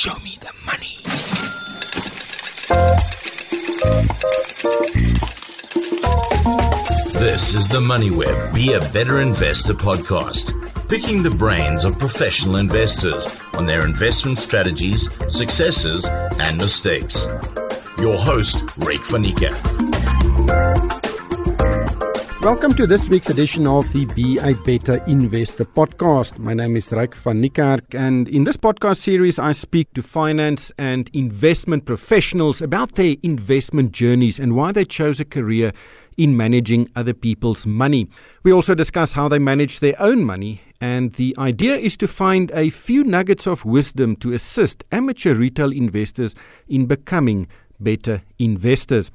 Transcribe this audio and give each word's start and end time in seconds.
Show 0.00 0.18
me 0.20 0.38
the 0.40 0.54
money. 0.64 0.96
This 7.18 7.52
is 7.52 7.68
the 7.68 7.80
MoneyWeb 7.80 8.54
Be 8.54 8.72
a 8.72 8.80
Better 8.92 9.20
Investor 9.20 9.74
podcast, 9.74 10.88
picking 10.88 11.22
the 11.22 11.28
brains 11.28 11.84
of 11.84 11.98
professional 11.98 12.56
investors 12.56 13.28
on 13.52 13.66
their 13.66 13.84
investment 13.84 14.38
strategies, 14.38 15.06
successes, 15.28 16.06
and 16.06 16.56
mistakes. 16.56 17.26
Your 17.98 18.16
host, 18.16 18.60
van 18.78 19.24
Niekerk. 19.24 21.09
Welcome 22.42 22.72
to 22.76 22.86
this 22.86 23.06
week's 23.10 23.28
edition 23.28 23.66
of 23.66 23.92
the 23.92 24.06
Be 24.06 24.38
a 24.38 24.54
Better 24.54 25.04
Investor 25.06 25.66
podcast. 25.66 26.38
My 26.38 26.54
name 26.54 26.74
is 26.74 26.88
Ryk 26.88 27.14
van 27.14 27.42
Niekerk, 27.42 27.94
and 27.94 28.30
in 28.30 28.44
this 28.44 28.56
podcast 28.56 28.96
series, 28.96 29.38
I 29.38 29.52
speak 29.52 29.92
to 29.92 30.02
finance 30.02 30.72
and 30.78 31.10
investment 31.12 31.84
professionals 31.84 32.62
about 32.62 32.94
their 32.94 33.16
investment 33.22 33.92
journeys 33.92 34.40
and 34.40 34.56
why 34.56 34.72
they 34.72 34.86
chose 34.86 35.20
a 35.20 35.26
career 35.26 35.74
in 36.16 36.34
managing 36.34 36.88
other 36.96 37.12
people's 37.12 37.66
money. 37.66 38.08
We 38.42 38.54
also 38.54 38.74
discuss 38.74 39.12
how 39.12 39.28
they 39.28 39.38
manage 39.38 39.80
their 39.80 40.00
own 40.00 40.24
money, 40.24 40.62
and 40.80 41.12
the 41.12 41.36
idea 41.36 41.76
is 41.76 41.94
to 41.98 42.08
find 42.08 42.50
a 42.52 42.70
few 42.70 43.04
nuggets 43.04 43.46
of 43.46 43.66
wisdom 43.66 44.16
to 44.16 44.32
assist 44.32 44.82
amateur 44.92 45.34
retail 45.34 45.72
investors 45.72 46.34
in 46.68 46.86
becoming 46.86 47.48
better 47.80 48.22
investors. 48.38 49.10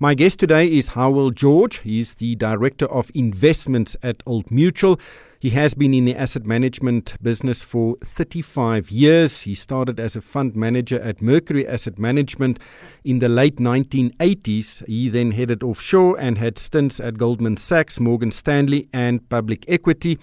My 0.00 0.14
guest 0.14 0.38
today 0.38 0.68
is 0.68 0.90
Hywel 0.90 1.34
George. 1.34 1.78
He's 1.78 2.14
the 2.14 2.36
Director 2.36 2.86
of 2.86 3.10
Investments 3.16 3.96
at 4.00 4.22
Old 4.26 4.48
Mutual. 4.48 5.00
He 5.40 5.50
has 5.50 5.74
been 5.74 5.92
in 5.92 6.04
the 6.04 6.14
asset 6.14 6.46
management 6.46 7.20
business 7.20 7.62
for 7.62 7.96
35 8.04 8.92
years. 8.92 9.40
He 9.40 9.56
started 9.56 9.98
as 9.98 10.14
a 10.14 10.20
fund 10.20 10.54
manager 10.54 11.00
at 11.00 11.20
Mercury 11.20 11.66
Asset 11.66 11.98
Management 11.98 12.60
in 13.02 13.18
the 13.18 13.28
late 13.28 13.56
1980s. 13.56 14.86
He 14.86 15.08
then 15.08 15.32
headed 15.32 15.64
offshore 15.64 16.16
and 16.20 16.38
had 16.38 16.58
stints 16.58 17.00
at 17.00 17.18
Goldman 17.18 17.56
Sachs, 17.56 17.98
Morgan 17.98 18.30
Stanley, 18.30 18.88
and 18.92 19.28
Public 19.28 19.64
Equity. 19.66 20.16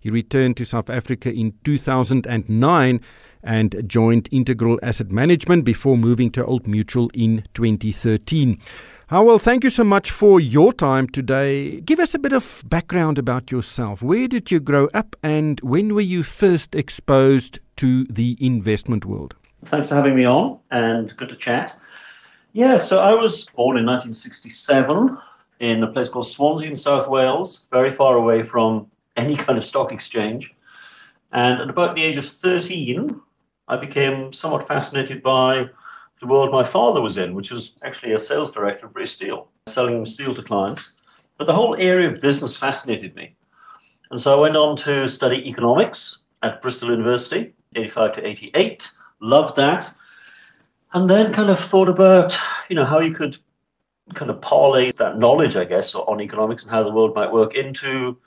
He 0.00 0.10
returned 0.10 0.56
to 0.56 0.64
South 0.64 0.90
Africa 0.90 1.32
in 1.32 1.54
2009 1.62 3.00
and 3.44 3.82
joined 3.86 4.28
Integral 4.32 4.80
Asset 4.82 5.12
Management 5.12 5.64
before 5.64 5.96
moving 5.96 6.32
to 6.32 6.44
Old 6.44 6.66
Mutual 6.66 7.12
in 7.14 7.44
2013. 7.54 8.58
Hywel, 9.10 9.40
thank 9.40 9.64
you 9.64 9.70
so 9.70 9.82
much 9.82 10.12
for 10.12 10.38
your 10.38 10.72
time 10.72 11.08
today. 11.08 11.80
Give 11.80 11.98
us 11.98 12.14
a 12.14 12.18
bit 12.20 12.32
of 12.32 12.62
background 12.66 13.18
about 13.18 13.50
yourself. 13.50 14.02
Where 14.02 14.28
did 14.28 14.52
you 14.52 14.60
grow 14.60 14.88
up 14.94 15.16
and 15.20 15.58
when 15.62 15.96
were 15.96 16.00
you 16.00 16.22
first 16.22 16.76
exposed 16.76 17.58
to 17.78 18.04
the 18.04 18.36
investment 18.38 19.04
world? 19.04 19.34
Thanks 19.64 19.88
for 19.88 19.96
having 19.96 20.14
me 20.14 20.26
on 20.26 20.60
and 20.70 21.12
good 21.16 21.28
to 21.30 21.34
chat. 21.34 21.76
Yeah, 22.52 22.76
so 22.76 23.00
I 23.00 23.12
was 23.12 23.46
born 23.56 23.78
in 23.78 23.84
1967 23.84 25.18
in 25.58 25.82
a 25.82 25.88
place 25.88 26.08
called 26.08 26.28
Swansea 26.28 26.70
in 26.70 26.76
South 26.76 27.08
Wales, 27.08 27.66
very 27.72 27.90
far 27.90 28.14
away 28.16 28.44
from 28.44 28.88
any 29.16 29.34
kind 29.34 29.58
of 29.58 29.64
stock 29.64 29.90
exchange. 29.90 30.54
And 31.32 31.60
at 31.60 31.68
about 31.68 31.96
the 31.96 32.04
age 32.04 32.16
of 32.16 32.28
13, 32.28 33.20
I 33.66 33.76
became 33.76 34.32
somewhat 34.32 34.68
fascinated 34.68 35.20
by 35.20 35.68
the 36.20 36.26
world 36.26 36.52
my 36.52 36.64
father 36.64 37.00
was 37.00 37.16
in, 37.16 37.34
which 37.34 37.50
was 37.50 37.74
actually 37.82 38.12
a 38.12 38.18
sales 38.18 38.52
director 38.52 38.86
of 38.86 38.92
British 38.92 39.14
Steel, 39.14 39.48
selling 39.66 40.04
steel 40.04 40.34
to 40.34 40.42
clients. 40.42 40.92
But 41.38 41.46
the 41.46 41.54
whole 41.54 41.74
area 41.76 42.10
of 42.10 42.20
business 42.20 42.56
fascinated 42.56 43.14
me. 43.16 43.34
And 44.10 44.20
so 44.20 44.36
I 44.36 44.40
went 44.40 44.56
on 44.56 44.76
to 44.78 45.08
study 45.08 45.48
economics 45.48 46.18
at 46.42 46.60
Bristol 46.60 46.90
University, 46.90 47.54
85 47.74 48.12
to 48.14 48.26
88. 48.26 48.90
Loved 49.20 49.56
that. 49.56 49.90
And 50.92 51.08
then 51.08 51.32
kind 51.32 51.48
of 51.48 51.58
thought 51.58 51.88
about, 51.88 52.36
you 52.68 52.76
know, 52.76 52.84
how 52.84 53.00
you 53.00 53.14
could 53.14 53.38
kind 54.14 54.30
of 54.30 54.40
parlay 54.40 54.92
that 54.92 55.18
knowledge, 55.18 55.56
I 55.56 55.64
guess, 55.64 55.94
on 55.94 56.20
economics 56.20 56.64
and 56.64 56.70
how 56.70 56.82
the 56.82 56.92
world 56.92 57.14
might 57.14 57.32
work 57.32 57.54
into 57.54 58.18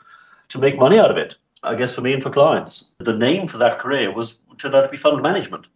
to 0.49 0.57
make 0.57 0.77
money 0.77 0.97
out 0.97 1.11
of 1.11 1.17
it. 1.17 1.35
I 1.61 1.75
guess 1.75 1.93
for 1.93 2.01
me 2.01 2.13
and 2.13 2.23
for 2.23 2.29
clients. 2.29 2.89
The 2.99 3.15
name 3.15 3.47
for 3.47 3.57
that 3.57 3.79
career 3.79 4.13
was 4.13 4.41
turned 4.57 4.75
out 4.75 4.81
to 4.81 4.89
be 4.89 4.97
fund 4.97 5.21
management. 5.21 5.67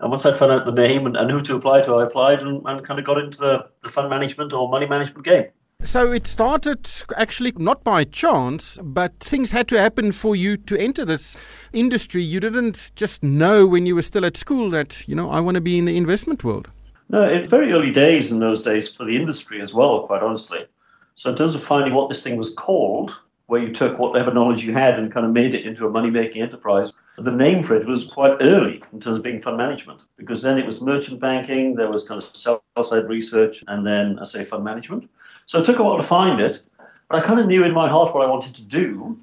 And 0.00 0.10
once 0.10 0.24
I'd 0.24 0.38
found 0.38 0.52
out 0.52 0.64
the 0.64 0.72
name 0.72 1.06
and, 1.06 1.16
and 1.16 1.30
who 1.30 1.42
to 1.42 1.56
apply 1.56 1.82
to, 1.82 1.94
I 1.94 2.04
applied 2.04 2.40
and, 2.40 2.64
and 2.66 2.84
kind 2.84 3.00
of 3.00 3.06
got 3.06 3.18
into 3.18 3.38
the, 3.38 3.68
the 3.82 3.88
fund 3.88 4.08
management 4.08 4.52
or 4.52 4.68
money 4.68 4.86
management 4.86 5.24
game. 5.24 5.46
So 5.80 6.12
it 6.12 6.26
started 6.26 6.88
actually 7.16 7.52
not 7.56 7.84
by 7.84 8.04
chance, 8.04 8.78
but 8.82 9.14
things 9.20 9.52
had 9.52 9.68
to 9.68 9.78
happen 9.78 10.12
for 10.12 10.36
you 10.36 10.56
to 10.56 10.78
enter 10.78 11.04
this 11.04 11.36
industry. 11.72 12.22
You 12.22 12.40
didn't 12.40 12.92
just 12.96 13.22
know 13.22 13.66
when 13.66 13.86
you 13.86 13.94
were 13.94 14.02
still 14.02 14.24
at 14.24 14.36
school 14.36 14.70
that, 14.70 15.06
you 15.08 15.14
know, 15.14 15.30
I 15.30 15.40
want 15.40 15.54
to 15.54 15.60
be 15.60 15.78
in 15.78 15.84
the 15.84 15.96
investment 15.96 16.44
world. 16.44 16.68
No, 17.08 17.28
in 17.28 17.48
very 17.48 17.72
early 17.72 17.90
days 17.90 18.30
in 18.30 18.38
those 18.38 18.62
days 18.62 18.94
for 18.94 19.04
the 19.04 19.16
industry 19.16 19.60
as 19.60 19.72
well, 19.72 20.06
quite 20.06 20.22
honestly. 20.22 20.66
So 21.14 21.30
in 21.30 21.36
terms 21.36 21.54
of 21.54 21.64
finding 21.64 21.94
what 21.94 22.08
this 22.08 22.22
thing 22.22 22.36
was 22.36 22.54
called, 22.54 23.16
where 23.48 23.62
you 23.62 23.72
took 23.72 23.98
whatever 23.98 24.32
knowledge 24.32 24.62
you 24.62 24.74
had 24.74 24.98
and 24.98 25.12
kind 25.12 25.24
of 25.24 25.32
made 25.32 25.54
it 25.54 25.64
into 25.64 25.86
a 25.86 25.90
money 25.90 26.10
making 26.10 26.42
enterprise. 26.42 26.92
The 27.16 27.32
name 27.32 27.62
for 27.62 27.74
it 27.74 27.86
was 27.86 28.04
quite 28.04 28.36
early 28.42 28.82
in 28.92 29.00
terms 29.00 29.16
of 29.16 29.22
being 29.22 29.40
fund 29.40 29.56
management 29.56 30.02
because 30.18 30.42
then 30.42 30.58
it 30.58 30.66
was 30.66 30.82
merchant 30.82 31.18
banking, 31.18 31.74
there 31.74 31.90
was 31.90 32.06
kind 32.06 32.22
of 32.22 32.36
sell 32.36 32.62
side 32.84 33.08
research, 33.08 33.64
and 33.66 33.86
then 33.86 34.18
I 34.18 34.24
say 34.24 34.44
fund 34.44 34.64
management. 34.64 35.08
So 35.46 35.58
it 35.58 35.64
took 35.64 35.78
a 35.78 35.82
while 35.82 35.96
to 35.96 36.02
find 36.02 36.42
it, 36.42 36.60
but 37.08 37.22
I 37.22 37.26
kind 37.26 37.40
of 37.40 37.46
knew 37.46 37.64
in 37.64 37.72
my 37.72 37.88
heart 37.88 38.14
what 38.14 38.26
I 38.26 38.30
wanted 38.30 38.54
to 38.56 38.62
do. 38.62 39.18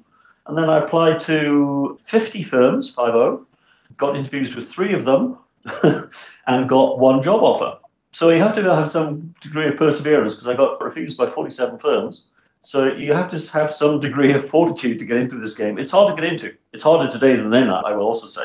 And 0.48 0.58
then 0.58 0.68
I 0.68 0.84
applied 0.84 1.20
to 1.20 1.96
50 2.06 2.42
firms, 2.42 2.88
50, 2.88 3.44
got 3.96 4.16
interviews 4.16 4.56
with 4.56 4.68
three 4.68 4.92
of 4.92 5.04
them, 5.04 5.38
and 6.48 6.68
got 6.68 6.98
one 6.98 7.22
job 7.22 7.42
offer. 7.44 7.78
So 8.10 8.30
you 8.30 8.40
have 8.40 8.56
to 8.56 8.74
have 8.74 8.90
some 8.90 9.34
degree 9.40 9.68
of 9.68 9.76
perseverance 9.76 10.34
because 10.34 10.48
I 10.48 10.56
got 10.56 10.82
refused 10.82 11.16
by 11.16 11.30
47 11.30 11.78
firms. 11.78 12.32
So 12.66 12.92
you 12.92 13.12
have 13.12 13.30
to 13.30 13.38
have 13.52 13.72
some 13.72 14.00
degree 14.00 14.32
of 14.32 14.50
fortitude 14.50 14.98
to 14.98 15.04
get 15.04 15.18
into 15.18 15.38
this 15.38 15.54
game. 15.54 15.78
It's 15.78 15.92
hard 15.92 16.08
to 16.12 16.20
get 16.20 16.28
into. 16.32 16.52
It's 16.72 16.82
harder 16.82 17.08
today 17.12 17.36
than 17.36 17.50
then, 17.50 17.70
I 17.70 17.92
will 17.94 18.02
also 18.04 18.26
say. 18.26 18.42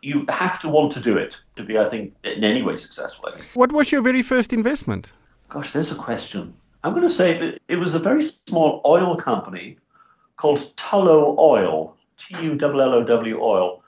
You 0.00 0.26
have 0.28 0.60
to 0.62 0.68
want 0.68 0.92
to 0.94 1.00
do 1.00 1.16
it 1.16 1.36
to 1.54 1.62
be, 1.62 1.78
I 1.78 1.88
think, 1.88 2.12
in 2.24 2.42
any 2.42 2.62
way 2.62 2.74
successful. 2.74 3.30
What 3.54 3.70
was 3.70 3.92
your 3.92 4.02
very 4.02 4.22
first 4.22 4.52
investment? 4.52 5.12
Gosh, 5.50 5.72
there's 5.72 5.92
a 5.92 5.94
question. 5.94 6.52
I'm 6.82 6.94
going 6.94 7.06
to 7.06 7.14
say 7.14 7.38
that 7.38 7.60
it 7.68 7.76
was 7.76 7.94
a 7.94 8.00
very 8.00 8.24
small 8.24 8.82
oil 8.84 9.14
company 9.14 9.76
called 10.36 10.58
Tullow 10.74 11.38
Oil, 11.38 11.94
T 12.18 12.42
U 12.42 12.58
L 12.60 12.80
L 12.80 12.94
O 12.94 13.04
W 13.04 13.40
Oil. 13.40 13.84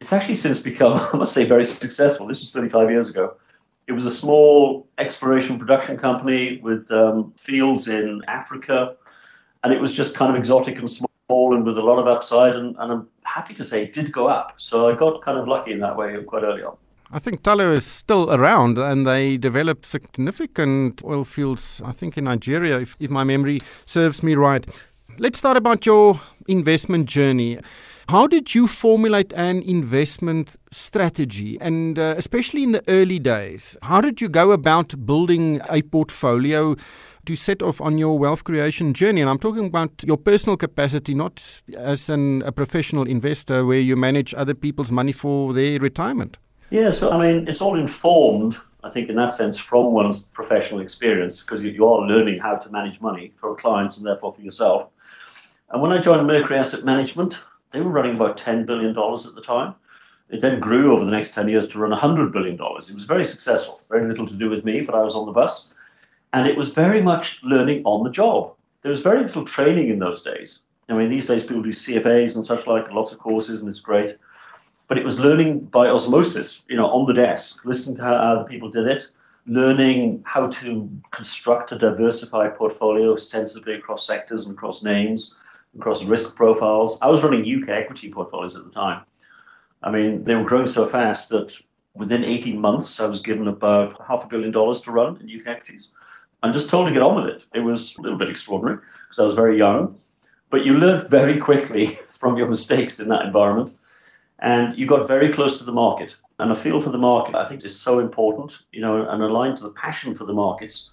It's 0.00 0.12
actually 0.12 0.34
since 0.34 0.60
become, 0.60 1.00
I 1.14 1.16
must 1.16 1.32
say, 1.32 1.46
very 1.46 1.64
successful. 1.64 2.26
This 2.26 2.40
was 2.40 2.52
35 2.52 2.90
years 2.90 3.08
ago. 3.08 3.36
It 3.86 3.92
was 3.92 4.04
a 4.04 4.10
small 4.10 4.86
exploration 4.98 5.58
production 5.58 5.96
company 5.96 6.60
with 6.62 6.90
um, 6.90 7.32
fields 7.38 7.88
in 7.88 8.20
Africa, 8.28 8.96
and 9.64 9.72
it 9.72 9.80
was 9.80 9.92
just 9.92 10.14
kind 10.14 10.30
of 10.30 10.38
exotic 10.38 10.78
and 10.78 10.90
small 10.90 11.54
and 11.54 11.64
with 11.64 11.78
a 11.78 11.82
lot 11.82 11.98
of 11.98 12.06
upside. 12.06 12.54
And, 12.54 12.76
and 12.78 12.92
I'm 12.92 13.08
happy 13.24 13.54
to 13.54 13.64
say 13.64 13.82
it 13.82 13.94
did 13.94 14.12
go 14.12 14.28
up. 14.28 14.52
So 14.58 14.90
I 14.90 14.94
got 14.94 15.22
kind 15.22 15.38
of 15.38 15.48
lucky 15.48 15.72
in 15.72 15.80
that 15.80 15.96
way 15.96 16.22
quite 16.22 16.42
early 16.42 16.62
on. 16.62 16.76
I 17.10 17.18
think 17.18 17.42
Tullow 17.42 17.74
is 17.74 17.86
still 17.86 18.30
around 18.32 18.76
and 18.76 19.06
they 19.06 19.38
developed 19.38 19.86
significant 19.86 21.02
oil 21.04 21.24
fields, 21.24 21.80
I 21.84 21.92
think, 21.92 22.18
in 22.18 22.24
Nigeria, 22.24 22.80
if, 22.80 22.96
if 23.00 23.10
my 23.10 23.24
memory 23.24 23.60
serves 23.86 24.22
me 24.22 24.34
right. 24.34 24.66
Let's 25.18 25.38
start 25.38 25.56
about 25.56 25.86
your 25.86 26.20
investment 26.46 27.06
journey. 27.06 27.58
How 28.08 28.26
did 28.26 28.54
you 28.54 28.66
formulate 28.66 29.32
an 29.32 29.62
investment 29.62 30.56
strategy? 30.72 31.56
And 31.60 31.98
uh, 31.98 32.16
especially 32.18 32.64
in 32.64 32.72
the 32.72 32.82
early 32.88 33.18
days, 33.18 33.78
how 33.82 34.02
did 34.02 34.20
you 34.20 34.28
go 34.28 34.52
about 34.52 35.06
building 35.06 35.62
a 35.70 35.80
portfolio? 35.80 36.76
To 37.26 37.36
set 37.36 37.62
off 37.62 37.80
on 37.80 37.98
your 37.98 38.18
wealth 38.18 38.44
creation 38.44 38.94
journey. 38.94 39.20
And 39.20 39.30
I'm 39.30 39.38
talking 39.38 39.66
about 39.66 39.90
your 40.04 40.16
personal 40.16 40.56
capacity, 40.56 41.14
not 41.14 41.62
as 41.76 42.08
an, 42.08 42.42
a 42.42 42.52
professional 42.52 43.04
investor 43.04 43.64
where 43.64 43.80
you 43.80 43.96
manage 43.96 44.34
other 44.34 44.54
people's 44.54 44.92
money 44.92 45.12
for 45.12 45.52
their 45.52 45.78
retirement. 45.78 46.38
Yeah, 46.70 46.90
so 46.90 47.10
I 47.10 47.18
mean, 47.18 47.48
it's 47.48 47.60
all 47.60 47.78
informed, 47.78 48.56
I 48.82 48.90
think, 48.90 49.08
in 49.08 49.16
that 49.16 49.34
sense, 49.34 49.58
from 49.58 49.92
one's 49.92 50.24
professional 50.24 50.80
experience 50.80 51.40
because 51.40 51.62
you, 51.62 51.70
you 51.70 51.86
are 51.86 52.00
learning 52.00 52.40
how 52.40 52.56
to 52.56 52.70
manage 52.70 53.00
money 53.00 53.32
for 53.40 53.54
clients 53.54 53.96
and 53.96 54.06
therefore 54.06 54.34
for 54.34 54.42
yourself. 54.42 54.88
And 55.70 55.82
when 55.82 55.92
I 55.92 56.00
joined 56.00 56.26
Mercury 56.26 56.58
Asset 56.58 56.84
Management, 56.84 57.38
they 57.70 57.80
were 57.80 57.90
running 57.90 58.16
about 58.16 58.38
$10 58.38 58.66
billion 58.66 58.90
at 58.90 59.34
the 59.34 59.42
time. 59.44 59.74
It 60.30 60.40
then 60.40 60.58
grew 60.58 60.94
over 60.94 61.04
the 61.04 61.10
next 61.10 61.34
10 61.34 61.48
years 61.48 61.68
to 61.68 61.78
run 61.78 61.90
$100 61.90 62.32
billion. 62.32 62.54
It 62.54 62.60
was 62.60 63.04
very 63.04 63.26
successful, 63.26 63.80
very 63.90 64.08
little 64.08 64.26
to 64.26 64.34
do 64.34 64.48
with 64.48 64.64
me, 64.64 64.80
but 64.80 64.94
I 64.94 65.02
was 65.02 65.14
on 65.14 65.26
the 65.26 65.32
bus. 65.32 65.73
And 66.34 66.48
it 66.48 66.56
was 66.56 66.72
very 66.72 67.00
much 67.00 67.40
learning 67.44 67.82
on 67.84 68.02
the 68.02 68.10
job. 68.10 68.54
There 68.82 68.90
was 68.90 69.02
very 69.02 69.22
little 69.22 69.44
training 69.44 69.88
in 69.88 70.00
those 70.00 70.24
days. 70.24 70.58
I 70.88 70.94
mean, 70.94 71.08
these 71.08 71.26
days 71.26 71.44
people 71.44 71.62
do 71.62 71.70
CFAs 71.70 72.34
and 72.34 72.44
such 72.44 72.66
like, 72.66 72.90
lots 72.90 73.12
of 73.12 73.20
courses, 73.20 73.60
and 73.60 73.70
it's 73.70 73.78
great. 73.78 74.16
But 74.88 74.98
it 74.98 75.04
was 75.04 75.20
learning 75.20 75.60
by 75.66 75.86
osmosis, 75.86 76.62
you 76.68 76.76
know, 76.76 76.88
on 76.88 77.06
the 77.06 77.14
desk, 77.14 77.64
listening 77.64 77.96
to 77.98 78.02
how 78.02 78.14
other 78.14 78.48
people 78.48 78.68
did 78.68 78.88
it, 78.88 79.06
learning 79.46 80.24
how 80.26 80.48
to 80.48 80.90
construct 81.12 81.70
a 81.70 81.78
diversified 81.78 82.56
portfolio 82.56 83.14
sensibly 83.14 83.74
across 83.74 84.04
sectors 84.04 84.44
and 84.44 84.56
across 84.56 84.82
names, 84.82 85.38
across 85.78 86.02
risk 86.02 86.34
profiles. 86.34 86.98
I 87.00 87.10
was 87.10 87.22
running 87.22 87.42
UK 87.42 87.68
equity 87.68 88.10
portfolios 88.10 88.56
at 88.56 88.64
the 88.64 88.72
time. 88.72 89.04
I 89.84 89.92
mean, 89.92 90.24
they 90.24 90.34
were 90.34 90.42
growing 90.42 90.66
so 90.66 90.88
fast 90.88 91.28
that 91.28 91.56
within 91.94 92.24
18 92.24 92.60
months, 92.60 92.98
I 92.98 93.06
was 93.06 93.20
given 93.20 93.46
about 93.46 94.04
half 94.04 94.24
a 94.24 94.26
billion 94.26 94.50
dollars 94.50 94.80
to 94.82 94.90
run 94.90 95.16
in 95.20 95.40
UK 95.40 95.46
equities 95.46 95.92
and 96.44 96.52
just 96.52 96.68
told 96.68 96.86
to 96.86 96.92
get 96.92 97.02
on 97.02 97.16
with 97.16 97.34
it. 97.34 97.42
It 97.54 97.60
was 97.60 97.96
a 97.96 98.02
little 98.02 98.18
bit 98.18 98.28
extraordinary 98.28 98.76
because 98.76 99.18
I 99.18 99.26
was 99.26 99.34
very 99.34 99.56
young, 99.56 99.98
but 100.50 100.64
you 100.64 100.74
learn 100.74 101.08
very 101.10 101.38
quickly 101.38 101.98
from 102.10 102.36
your 102.36 102.48
mistakes 102.48 103.00
in 103.00 103.08
that 103.08 103.24
environment 103.24 103.72
and 104.40 104.76
you 104.78 104.86
got 104.86 105.08
very 105.08 105.32
close 105.32 105.56
to 105.58 105.64
the 105.64 105.72
market. 105.72 106.16
And 106.38 106.52
a 106.52 106.56
feel 106.56 106.82
for 106.82 106.90
the 106.90 106.98
market, 106.98 107.34
I 107.34 107.48
think, 107.48 107.64
is 107.64 107.80
so 107.80 107.98
important, 107.98 108.58
you 108.72 108.82
know, 108.82 109.08
and 109.08 109.22
aligned 109.22 109.56
to 109.58 109.62
the 109.62 109.70
passion 109.70 110.14
for 110.14 110.24
the 110.24 110.32
markets. 110.32 110.90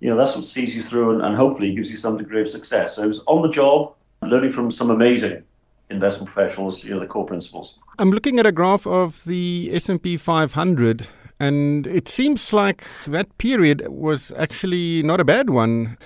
You 0.00 0.10
know, 0.10 0.16
that's 0.16 0.34
what 0.34 0.44
sees 0.44 0.74
you 0.74 0.82
through 0.82 1.12
and, 1.12 1.22
and 1.22 1.36
hopefully 1.36 1.72
gives 1.74 1.90
you 1.90 1.96
some 1.96 2.16
degree 2.16 2.40
of 2.40 2.48
success. 2.48 2.96
So 2.96 3.04
it 3.04 3.06
was 3.06 3.22
on 3.26 3.42
the 3.42 3.50
job, 3.50 3.94
learning 4.22 4.52
from 4.52 4.70
some 4.70 4.90
amazing 4.90 5.44
investment 5.90 6.32
professionals, 6.32 6.82
you 6.82 6.94
know, 6.94 6.98
the 6.98 7.06
core 7.06 7.26
principles. 7.26 7.78
I'm 7.98 8.10
looking 8.10 8.40
at 8.40 8.46
a 8.46 8.52
graph 8.52 8.86
of 8.86 9.22
the 9.24 9.70
S&P 9.74 10.16
500 10.16 11.06
and 11.40 11.86
it 11.86 12.06
seems 12.06 12.52
like 12.52 12.84
that 13.06 13.36
period 13.38 13.88
was 13.88 14.30
actually 14.36 15.02
not 15.02 15.20
a 15.20 15.24
bad 15.24 15.48
one. 15.48 15.96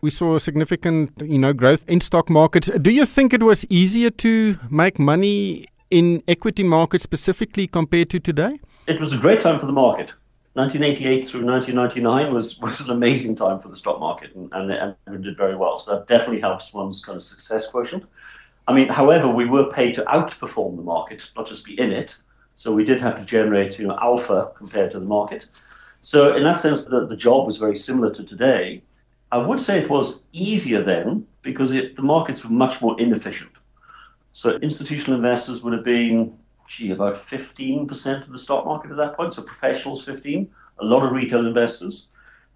We 0.00 0.10
saw 0.10 0.38
significant, 0.38 1.12
you 1.22 1.38
know, 1.38 1.52
growth 1.52 1.84
in 1.88 2.00
stock 2.00 2.30
markets. 2.30 2.70
Do 2.80 2.90
you 2.90 3.04
think 3.04 3.34
it 3.34 3.42
was 3.42 3.66
easier 3.68 4.10
to 4.10 4.58
make 4.70 4.98
money 4.98 5.66
in 5.90 6.22
equity 6.26 6.62
markets 6.62 7.04
specifically 7.04 7.66
compared 7.66 8.08
to 8.10 8.20
today? 8.20 8.58
It 8.86 8.98
was 8.98 9.12
a 9.12 9.18
great 9.18 9.42
time 9.42 9.60
for 9.60 9.66
the 9.66 9.72
market. 9.72 10.12
1988 10.54 11.28
through 11.28 11.44
1999 11.44 12.32
was, 12.32 12.58
was 12.62 12.80
an 12.80 12.90
amazing 12.90 13.36
time 13.36 13.60
for 13.60 13.68
the 13.68 13.76
stock 13.76 14.00
market 14.00 14.34
and, 14.34 14.50
and, 14.52 14.72
and 14.72 15.14
it 15.14 15.22
did 15.22 15.36
very 15.36 15.54
well. 15.54 15.76
So 15.76 15.94
that 15.94 16.06
definitely 16.06 16.40
helps 16.40 16.72
one's 16.72 17.04
kind 17.04 17.16
of 17.16 17.22
success 17.22 17.66
quotient. 17.68 18.04
I 18.66 18.72
mean, 18.72 18.88
however, 18.88 19.28
we 19.28 19.44
were 19.44 19.70
paid 19.70 19.94
to 19.96 20.04
outperform 20.04 20.76
the 20.76 20.82
market, 20.82 21.22
not 21.36 21.46
just 21.46 21.64
be 21.64 21.78
in 21.78 21.92
it. 21.92 22.16
So 22.58 22.72
we 22.72 22.84
did 22.84 23.00
have 23.00 23.16
to 23.18 23.24
generate, 23.24 23.78
you 23.78 23.86
know, 23.86 23.96
alpha 24.02 24.50
compared 24.56 24.90
to 24.90 24.98
the 24.98 25.06
market. 25.06 25.46
So 26.02 26.34
in 26.34 26.42
that 26.42 26.58
sense, 26.58 26.86
the, 26.86 27.06
the 27.06 27.14
job 27.14 27.46
was 27.46 27.56
very 27.56 27.76
similar 27.76 28.12
to 28.12 28.24
today. 28.24 28.82
I 29.30 29.38
would 29.38 29.60
say 29.60 29.78
it 29.78 29.88
was 29.88 30.24
easier 30.32 30.82
then 30.82 31.24
because 31.42 31.70
it, 31.70 31.94
the 31.94 32.02
markets 32.02 32.42
were 32.42 32.50
much 32.50 32.80
more 32.80 33.00
inefficient. 33.00 33.52
So 34.32 34.56
institutional 34.56 35.14
investors 35.14 35.62
would 35.62 35.72
have 35.72 35.84
been, 35.84 36.36
gee, 36.66 36.90
about 36.90 37.24
15% 37.28 38.26
of 38.26 38.32
the 38.32 38.38
stock 38.38 38.64
market 38.64 38.90
at 38.90 38.96
that 38.96 39.16
point. 39.16 39.34
So 39.34 39.42
professionals, 39.42 40.04
15, 40.04 40.50
a 40.80 40.84
lot 40.84 41.06
of 41.06 41.12
retail 41.12 41.46
investors. 41.46 42.08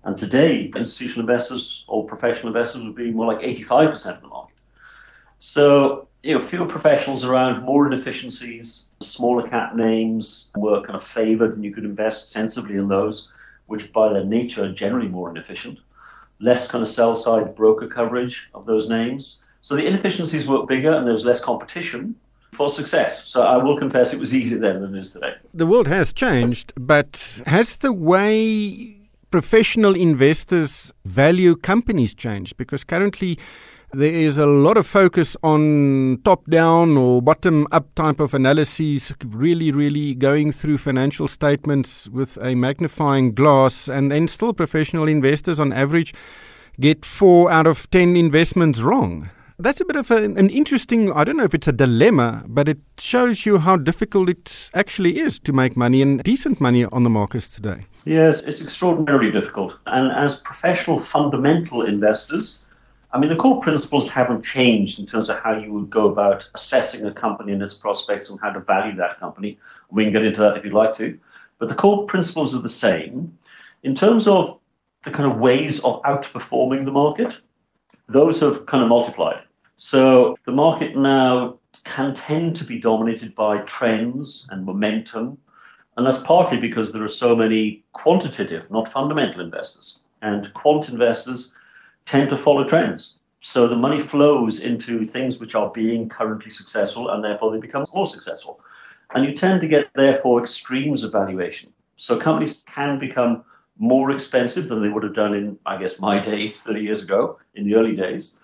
And 0.02 0.18
today, 0.18 0.72
institutional 0.74 1.30
investors 1.30 1.84
or 1.86 2.08
professional 2.08 2.48
investors 2.48 2.82
would 2.82 2.96
be 2.96 3.12
more 3.12 3.32
like 3.32 3.38
85% 3.38 4.16
of 4.16 4.20
the 4.20 4.26
market. 4.26 4.56
So, 5.38 6.08
you 6.22 6.38
know, 6.38 6.46
fewer 6.46 6.66
professionals 6.66 7.24
around, 7.24 7.64
more 7.64 7.86
inefficiencies, 7.86 8.86
smaller 9.00 9.48
cap 9.48 9.74
names 9.74 10.50
were 10.56 10.80
kind 10.82 10.94
of 10.94 11.04
favored 11.04 11.54
and 11.54 11.64
you 11.64 11.72
could 11.72 11.84
invest 11.84 12.30
sensibly 12.30 12.76
in 12.76 12.88
those, 12.88 13.30
which 13.66 13.92
by 13.92 14.12
their 14.12 14.24
nature 14.24 14.64
are 14.64 14.72
generally 14.72 15.08
more 15.08 15.30
inefficient. 15.30 15.78
Less 16.40 16.68
kind 16.68 16.82
of 16.82 16.88
sell 16.88 17.16
side 17.16 17.54
broker 17.54 17.88
coverage 17.88 18.48
of 18.54 18.66
those 18.66 18.88
names. 18.88 19.42
So 19.62 19.76
the 19.76 19.86
inefficiencies 19.86 20.46
were 20.46 20.64
bigger 20.66 20.92
and 20.92 21.06
there 21.06 21.12
was 21.12 21.24
less 21.24 21.40
competition 21.40 22.14
for 22.52 22.68
success. 22.68 23.26
So 23.26 23.42
I 23.42 23.56
will 23.56 23.78
confess 23.78 24.12
it 24.12 24.20
was 24.20 24.34
easier 24.34 24.58
then 24.58 24.82
than 24.82 24.94
it 24.94 25.00
is 25.00 25.12
today. 25.12 25.34
The 25.54 25.66
world 25.66 25.88
has 25.88 26.12
changed, 26.12 26.72
but 26.76 27.42
has 27.46 27.76
the 27.76 27.92
way 27.92 28.96
professional 29.32 29.96
investors 29.96 30.92
value 31.04 31.56
companies 31.56 32.14
changed? 32.14 32.56
Because 32.56 32.84
currently 32.84 33.38
there 33.94 34.12
is 34.12 34.38
a 34.38 34.46
lot 34.46 34.76
of 34.76 34.86
focus 34.86 35.36
on 35.42 36.18
top 36.24 36.46
down 36.48 36.96
or 36.96 37.20
bottom 37.20 37.66
up 37.72 37.94
type 37.94 38.20
of 38.20 38.32
analyses, 38.32 39.12
really, 39.26 39.70
really 39.70 40.14
going 40.14 40.50
through 40.50 40.78
financial 40.78 41.28
statements 41.28 42.08
with 42.08 42.38
a 42.38 42.54
magnifying 42.54 43.34
glass. 43.34 43.88
And 43.88 44.10
then 44.10 44.28
still, 44.28 44.54
professional 44.54 45.08
investors 45.08 45.60
on 45.60 45.72
average 45.72 46.14
get 46.80 47.04
four 47.04 47.50
out 47.50 47.66
of 47.66 47.90
10 47.90 48.16
investments 48.16 48.80
wrong. 48.80 49.30
That's 49.58 49.80
a 49.80 49.84
bit 49.84 49.96
of 49.96 50.10
an 50.10 50.48
interesting, 50.48 51.12
I 51.12 51.22
don't 51.22 51.36
know 51.36 51.44
if 51.44 51.54
it's 51.54 51.68
a 51.68 51.72
dilemma, 51.72 52.42
but 52.48 52.68
it 52.68 52.78
shows 52.98 53.44
you 53.44 53.58
how 53.58 53.76
difficult 53.76 54.30
it 54.30 54.70
actually 54.74 55.18
is 55.18 55.38
to 55.40 55.52
make 55.52 55.76
money 55.76 56.00
and 56.00 56.22
decent 56.22 56.60
money 56.60 56.86
on 56.86 57.02
the 57.02 57.10
markets 57.10 57.50
today. 57.50 57.84
Yes, 58.04 58.40
it's 58.40 58.60
extraordinarily 58.60 59.30
difficult. 59.30 59.76
And 59.86 60.10
as 60.12 60.36
professional 60.36 60.98
fundamental 60.98 61.82
investors, 61.82 62.61
I 63.12 63.18
mean, 63.18 63.28
the 63.28 63.36
core 63.36 63.60
principles 63.60 64.08
haven't 64.08 64.42
changed 64.42 64.98
in 64.98 65.06
terms 65.06 65.28
of 65.28 65.38
how 65.38 65.58
you 65.58 65.72
would 65.74 65.90
go 65.90 66.08
about 66.08 66.48
assessing 66.54 67.04
a 67.04 67.12
company 67.12 67.52
and 67.52 67.62
its 67.62 67.74
prospects 67.74 68.30
and 68.30 68.40
how 68.40 68.50
to 68.50 68.60
value 68.60 68.96
that 68.96 69.20
company. 69.20 69.58
We 69.90 70.04
can 70.04 70.14
get 70.14 70.24
into 70.24 70.40
that 70.40 70.56
if 70.56 70.64
you'd 70.64 70.72
like 70.72 70.96
to. 70.96 71.18
But 71.58 71.68
the 71.68 71.74
core 71.74 72.06
principles 72.06 72.54
are 72.54 72.62
the 72.62 72.70
same. 72.70 73.36
In 73.82 73.94
terms 73.94 74.26
of 74.26 74.58
the 75.02 75.10
kind 75.10 75.30
of 75.30 75.38
ways 75.38 75.80
of 75.80 76.02
outperforming 76.02 76.86
the 76.86 76.90
market, 76.90 77.38
those 78.08 78.40
have 78.40 78.64
kind 78.66 78.82
of 78.82 78.88
multiplied. 78.88 79.42
So 79.76 80.36
the 80.46 80.52
market 80.52 80.96
now 80.96 81.58
can 81.84 82.14
tend 82.14 82.56
to 82.56 82.64
be 82.64 82.80
dominated 82.80 83.34
by 83.34 83.58
trends 83.58 84.46
and 84.50 84.64
momentum. 84.64 85.36
And 85.96 86.06
that's 86.06 86.22
partly 86.24 86.56
because 86.56 86.92
there 86.92 87.04
are 87.04 87.08
so 87.08 87.36
many 87.36 87.84
quantitative, 87.92 88.70
not 88.70 88.90
fundamental 88.90 89.42
investors. 89.42 90.00
And 90.22 90.52
quant 90.54 90.88
investors 90.88 91.54
tend 92.06 92.30
to 92.30 92.38
follow 92.38 92.64
trends. 92.64 93.18
So 93.40 93.66
the 93.66 93.76
money 93.76 94.00
flows 94.00 94.60
into 94.60 95.04
things 95.04 95.38
which 95.38 95.54
are 95.54 95.70
being 95.70 96.08
currently 96.08 96.50
successful 96.50 97.10
and 97.10 97.24
therefore 97.24 97.52
they 97.52 97.58
become 97.58 97.84
more 97.92 98.06
successful. 98.06 98.60
And 99.14 99.24
you 99.24 99.34
tend 99.34 99.60
to 99.60 99.68
get, 99.68 99.90
therefore, 99.94 100.40
extremes 100.40 101.02
of 101.02 101.12
valuation. 101.12 101.72
So 101.96 102.18
companies 102.18 102.62
can 102.66 102.98
become 102.98 103.44
more 103.78 104.10
expensive 104.10 104.68
than 104.68 104.80
they 104.80 104.88
would 104.88 105.02
have 105.02 105.14
done 105.14 105.34
in, 105.34 105.58
I 105.66 105.76
guess, 105.76 105.98
my 105.98 106.18
day 106.18 106.52
30 106.52 106.80
years 106.80 107.02
ago, 107.02 107.38
in 107.54 107.64
the 107.64 107.74
early 107.74 107.96
days. 107.96 108.38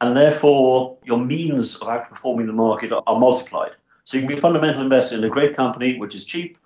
And 0.00 0.16
therefore, 0.16 0.96
your 1.04 1.18
means 1.18 1.74
of 1.74 1.88
outperforming 1.88 2.46
the 2.46 2.52
market 2.52 2.92
are, 2.92 3.02
are 3.06 3.18
multiplied. 3.18 3.72
So 4.04 4.16
you 4.16 4.22
can 4.22 4.28
be 4.28 4.38
a 4.38 4.40
fundamental 4.40 4.82
investor 4.82 5.16
in 5.16 5.24
a 5.24 5.28
great 5.28 5.56
company, 5.56 5.98
which 5.98 6.14
is 6.14 6.24
cheap, 6.24 6.56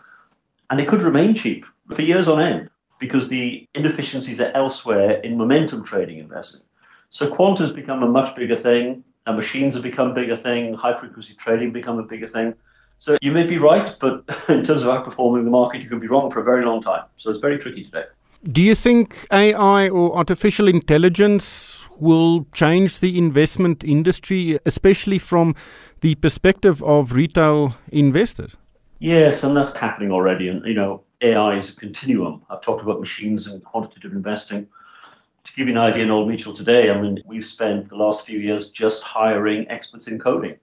and 0.71 0.81
it 0.81 0.87
could 0.87 1.03
remain 1.03 1.35
cheap 1.35 1.65
for 1.95 2.03
years 2.03 2.29
on 2.29 2.41
end 2.41 2.71
because 2.99 3.29
the 3.29 3.67
inefficiencies 3.75 4.41
are 4.41 4.53
elsewhere 4.55 5.21
in 5.21 5.37
momentum 5.37 5.85
trading 5.85 6.19
investing. 6.19 6.63
So 7.11 7.31
quant 7.31 7.59
has 7.59 7.73
become 7.73 8.03
a 8.03 8.09
much 8.09 8.35
bigger 8.35 8.57
thing, 8.57 9.05
and 9.27 9.37
machines 9.37 9.75
have 9.75 9.83
become 9.83 10.11
a 10.11 10.15
bigger 10.15 10.37
thing, 10.37 10.75
high 10.75 10.99
frequency 10.99 11.35
trading 11.35 11.73
become 11.73 11.99
a 11.99 12.03
bigger 12.03 12.29
thing. 12.29 12.55
So 12.99 13.17
you 13.23 13.33
may 13.33 13.47
be 13.47 13.59
right, 13.59 13.95
but 14.01 14.25
in 14.49 14.65
terms 14.65 14.83
of 14.83 14.89
outperforming 14.89 15.45
the 15.45 15.51
market, 15.51 15.83
you 15.83 15.89
can 15.89 16.01
be 16.01 16.09
wrong 16.09 16.31
for 16.31 16.41
a 16.41 16.45
very 16.45 16.65
long 16.65 16.83
time. 16.83 17.05
So 17.17 17.31
it's 17.31 17.41
very 17.41 17.59
tricky 17.59 17.85
today. 17.85 18.05
Do 18.51 18.61
you 18.61 18.75
think 18.75 19.27
AI 19.33 19.89
or 19.89 20.17
artificial 20.17 20.69
intelligence 20.69 21.85
will 21.99 22.47
change 22.53 23.01
the 23.01 23.17
investment 23.17 23.85
industry, 23.85 24.59
especially 24.67 25.19
from 25.19 25.55
the 26.01 26.15
perspective 26.17 26.83
of 26.83 27.13
retail 27.13 27.77
investors? 27.91 28.57
Yes, 28.99 29.43
and 29.45 29.57
that's 29.57 29.75
happening 29.77 30.11
already. 30.11 30.49
And, 30.49 30.65
you 30.67 30.75
know, 30.75 31.04
AI 31.21 31.57
is 31.57 31.73
a 31.73 31.77
continuum. 31.77 32.43
I've 32.51 32.61
talked 32.61 32.83
about 32.83 33.01
machines 33.01 33.47
and 33.47 33.63
quantitative 33.65 34.13
investing. 34.13 34.67
To 35.45 35.53
give 35.55 35.69
you 35.69 35.75
an 35.75 35.79
idea 35.79 36.05
in 36.05 36.11
Old 36.11 36.29
Mutual 36.29 36.55
today, 36.55 36.91
I 36.91 37.01
mean, 37.01 37.23
we've 37.27 37.45
spent 37.45 37.89
the 37.89 37.97
last 37.97 38.27
few 38.27 38.39
years 38.39 38.71
just 38.71 39.03
hiring 39.03 39.69
experts 39.69 40.09
in 40.09 40.19
coding 40.19 40.57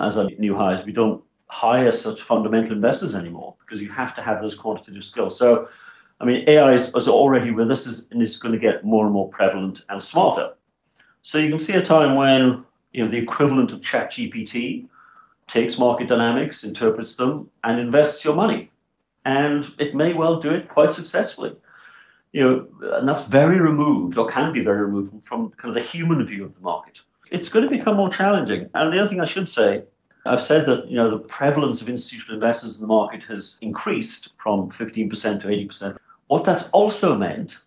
as 0.00 0.16
our 0.16 0.28
new 0.38 0.56
hires. 0.56 0.84
We 0.84 0.92
don't 0.92 1.22
hire 1.48 1.92
such 1.92 2.22
fundamental 2.22 2.72
investors 2.72 3.14
anymore 3.14 3.54
because 3.60 3.80
you 3.82 3.90
have 3.90 4.14
to 4.16 4.22
have 4.22 4.40
those 4.40 4.54
quantitative 4.54 5.04
skills. 5.04 5.36
So, 5.36 5.68
I 6.20 6.24
mean, 6.24 6.48
AI 6.48 6.72
is, 6.72 6.94
is 6.94 7.08
already 7.08 7.50
with 7.50 7.70
us 7.70 8.08
and 8.10 8.22
it's 8.22 8.38
going 8.38 8.52
to 8.52 8.58
get 8.58 8.84
more 8.84 9.04
and 9.04 9.12
more 9.12 9.28
prevalent 9.28 9.82
and 9.90 10.02
smarter. 10.02 10.54
So 11.20 11.38
you 11.38 11.50
can 11.50 11.58
see 11.58 11.74
a 11.74 11.84
time 11.84 12.16
when 12.16 12.64
you 12.92 13.04
know 13.04 13.10
the 13.10 13.18
equivalent 13.18 13.70
of 13.72 13.80
ChatGPT 13.80 14.88
takes 15.46 15.78
market 15.78 16.08
dynamics, 16.08 16.64
interprets 16.64 17.16
them, 17.16 17.50
and 17.64 17.78
invests 17.78 18.24
your 18.24 18.34
money 18.34 18.71
and 19.24 19.70
it 19.78 19.94
may 19.94 20.12
well 20.12 20.40
do 20.40 20.50
it 20.50 20.68
quite 20.68 20.90
successfully. 20.90 21.54
You 22.32 22.42
know, 22.42 22.96
and 22.96 23.08
that's 23.08 23.24
very 23.24 23.60
removed, 23.60 24.16
or 24.16 24.30
can 24.30 24.52
be 24.52 24.64
very 24.64 24.82
removed 24.82 25.26
from 25.26 25.50
kind 25.50 25.76
of 25.76 25.82
the 25.82 25.88
human 25.88 26.24
view 26.26 26.44
of 26.44 26.54
the 26.54 26.62
market. 26.62 27.00
It's 27.30 27.48
going 27.48 27.64
to 27.64 27.70
become 27.70 27.96
more 27.96 28.10
challenging. 28.10 28.70
And 28.74 28.92
the 28.92 28.98
other 29.00 29.08
thing 29.08 29.20
I 29.20 29.26
should 29.26 29.48
say, 29.48 29.84
I've 30.24 30.42
said 30.42 30.66
that 30.66 30.88
you 30.88 30.96
know 30.96 31.10
the 31.10 31.18
prevalence 31.18 31.82
of 31.82 31.88
institutional 31.88 32.34
investors 32.34 32.76
in 32.76 32.82
the 32.82 32.88
market 32.88 33.22
has 33.24 33.58
increased 33.60 34.34
from 34.38 34.70
15% 34.70 35.42
to 35.42 35.48
80%. 35.48 35.98
What 36.28 36.44
that's 36.44 36.68
also 36.70 37.16
meant 37.16 37.58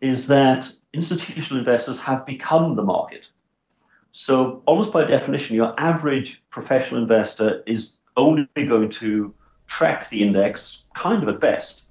is 0.00 0.28
that 0.28 0.70
institutional 0.92 1.58
investors 1.58 2.00
have 2.00 2.24
become 2.24 2.76
the 2.76 2.82
market. 2.82 3.28
So 4.12 4.62
almost 4.66 4.92
by 4.92 5.04
definition, 5.04 5.56
your 5.56 5.74
average 5.78 6.42
professional 6.50 7.02
investor 7.02 7.62
is 7.66 7.96
only 8.16 8.46
going 8.54 8.90
to 8.90 9.34
track 9.68 10.08
the 10.10 10.22
index 10.22 10.82
kind 10.96 11.22
of 11.22 11.28
at 11.28 11.40
best. 11.40 11.84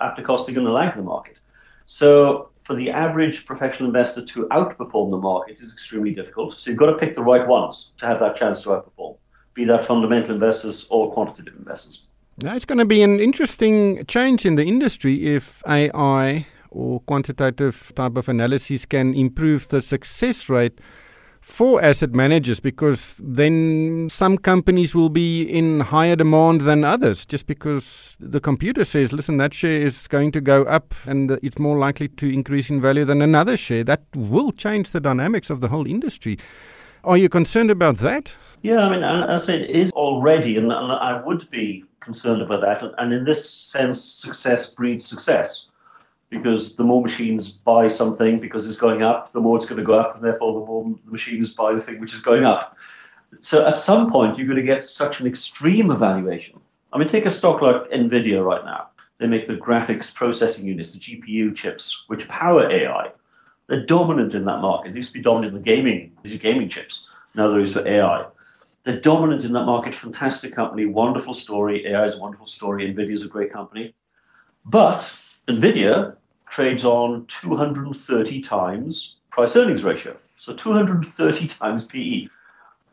After 0.00 0.22
cost, 0.22 0.46
they're 0.46 0.54
going 0.54 0.66
to 0.66 0.72
lag 0.72 0.96
the 0.96 1.02
market. 1.02 1.36
So 1.86 2.50
for 2.64 2.74
the 2.74 2.90
average 2.90 3.46
professional 3.46 3.88
investor 3.88 4.24
to 4.24 4.46
outperform 4.46 5.10
the 5.10 5.16
market 5.16 5.58
is 5.60 5.72
extremely 5.72 6.14
difficult. 6.14 6.54
So 6.54 6.70
you've 6.70 6.78
got 6.78 6.90
to 6.90 6.98
pick 6.98 7.14
the 7.14 7.22
right 7.22 7.46
ones 7.46 7.92
to 7.98 8.06
have 8.06 8.20
that 8.20 8.36
chance 8.36 8.62
to 8.62 8.68
outperform, 8.70 9.16
be 9.54 9.64
that 9.64 9.86
fundamental 9.86 10.34
investors 10.34 10.86
or 10.90 11.12
quantitative 11.12 11.54
investors. 11.56 12.06
Now, 12.40 12.54
it's 12.54 12.64
going 12.64 12.78
to 12.78 12.84
be 12.84 13.02
an 13.02 13.18
interesting 13.18 14.04
change 14.06 14.46
in 14.46 14.54
the 14.54 14.64
industry 14.64 15.34
if 15.34 15.62
AI 15.66 16.46
or 16.70 17.00
quantitative 17.00 17.90
type 17.96 18.16
of 18.16 18.28
analysis 18.28 18.84
can 18.84 19.14
improve 19.14 19.68
the 19.68 19.82
success 19.82 20.48
rate 20.48 20.78
for 21.40 21.82
asset 21.82 22.12
managers 22.12 22.60
because 22.60 23.16
then 23.22 24.08
some 24.10 24.38
companies 24.38 24.94
will 24.94 25.08
be 25.08 25.42
in 25.42 25.80
higher 25.80 26.16
demand 26.16 26.62
than 26.62 26.84
others 26.84 27.24
just 27.24 27.46
because 27.46 28.16
the 28.20 28.40
computer 28.40 28.84
says, 28.84 29.12
listen, 29.12 29.36
that 29.38 29.54
share 29.54 29.80
is 29.80 30.06
going 30.08 30.32
to 30.32 30.40
go 30.40 30.64
up 30.64 30.94
and 31.06 31.32
it's 31.42 31.58
more 31.58 31.78
likely 31.78 32.08
to 32.08 32.32
increase 32.32 32.70
in 32.70 32.80
value 32.80 33.04
than 33.04 33.22
another 33.22 33.56
share. 33.56 33.84
That 33.84 34.02
will 34.14 34.52
change 34.52 34.90
the 34.90 35.00
dynamics 35.00 35.50
of 35.50 35.60
the 35.60 35.68
whole 35.68 35.86
industry. 35.86 36.38
Are 37.04 37.16
you 37.16 37.28
concerned 37.28 37.70
about 37.70 37.98
that? 37.98 38.34
Yeah, 38.62 38.80
I 38.80 38.90
mean, 38.90 39.04
as 39.04 39.42
I 39.42 39.46
said, 39.46 39.60
it 39.62 39.70
is 39.70 39.92
already, 39.92 40.56
and 40.56 40.72
I 40.72 41.22
would 41.24 41.48
be 41.50 41.84
concerned 42.00 42.42
about 42.42 42.60
that. 42.62 42.82
And 42.98 43.12
in 43.12 43.24
this 43.24 43.48
sense, 43.48 44.02
success 44.02 44.74
breeds 44.74 45.06
success 45.06 45.70
because 46.30 46.76
the 46.76 46.84
more 46.84 47.02
machines 47.02 47.48
buy 47.48 47.88
something 47.88 48.38
because 48.38 48.68
it's 48.68 48.78
going 48.78 49.02
up, 49.02 49.32
the 49.32 49.40
more 49.40 49.56
it's 49.56 49.66
going 49.66 49.78
to 49.78 49.84
go 49.84 49.94
up, 49.94 50.14
and 50.14 50.24
therefore 50.24 50.60
the 50.60 50.66
more 50.66 50.84
the 51.04 51.10
machines 51.10 51.54
buy 51.54 51.72
the 51.72 51.80
thing 51.80 52.00
which 52.00 52.14
is 52.14 52.20
going 52.20 52.44
up. 52.44 52.76
So 53.40 53.66
at 53.66 53.78
some 53.78 54.10
point, 54.10 54.38
you're 54.38 54.46
going 54.46 54.56
to 54.56 54.62
get 54.62 54.84
such 54.84 55.20
an 55.20 55.26
extreme 55.26 55.90
evaluation. 55.90 56.60
I 56.92 56.98
mean, 56.98 57.08
take 57.08 57.26
a 57.26 57.30
stock 57.30 57.60
like 57.60 57.90
Nvidia 57.90 58.44
right 58.44 58.64
now. 58.64 58.88
They 59.18 59.26
make 59.26 59.46
the 59.46 59.54
graphics 59.54 60.12
processing 60.14 60.64
units, 60.64 60.92
the 60.92 60.98
GPU 60.98 61.54
chips, 61.54 62.04
which 62.06 62.26
power 62.28 62.70
AI. 62.70 63.10
They're 63.66 63.84
dominant 63.84 64.34
in 64.34 64.44
that 64.46 64.60
market. 64.60 64.92
They 64.92 64.98
used 64.98 65.10
to 65.10 65.14
be 65.14 65.22
dominant 65.22 65.54
in 65.54 65.62
the 65.62 65.64
gaming, 65.64 66.12
these 66.22 66.40
gaming 66.40 66.68
chips. 66.68 67.08
Now 67.34 67.48
they're 67.48 67.60
used 67.60 67.74
for 67.74 67.86
AI. 67.86 68.26
They're 68.84 69.00
dominant 69.00 69.44
in 69.44 69.52
that 69.52 69.64
market. 69.64 69.94
Fantastic 69.94 70.54
company, 70.54 70.86
wonderful 70.86 71.34
story. 71.34 71.86
AI 71.86 72.04
is 72.04 72.14
a 72.14 72.18
wonderful 72.18 72.46
story. 72.46 72.92
Nvidia 72.92 73.12
is 73.12 73.24
a 73.24 73.28
great 73.28 73.52
company. 73.52 73.94
But 74.64 75.12
Nvidia 75.48 76.14
trades 76.50 76.84
on 76.84 77.26
230 77.26 78.40
times 78.42 79.16
price 79.30 79.56
earnings 79.56 79.82
ratio. 79.82 80.16
So 80.38 80.54
230 80.54 81.48
times 81.48 81.84
PE. 81.86 82.28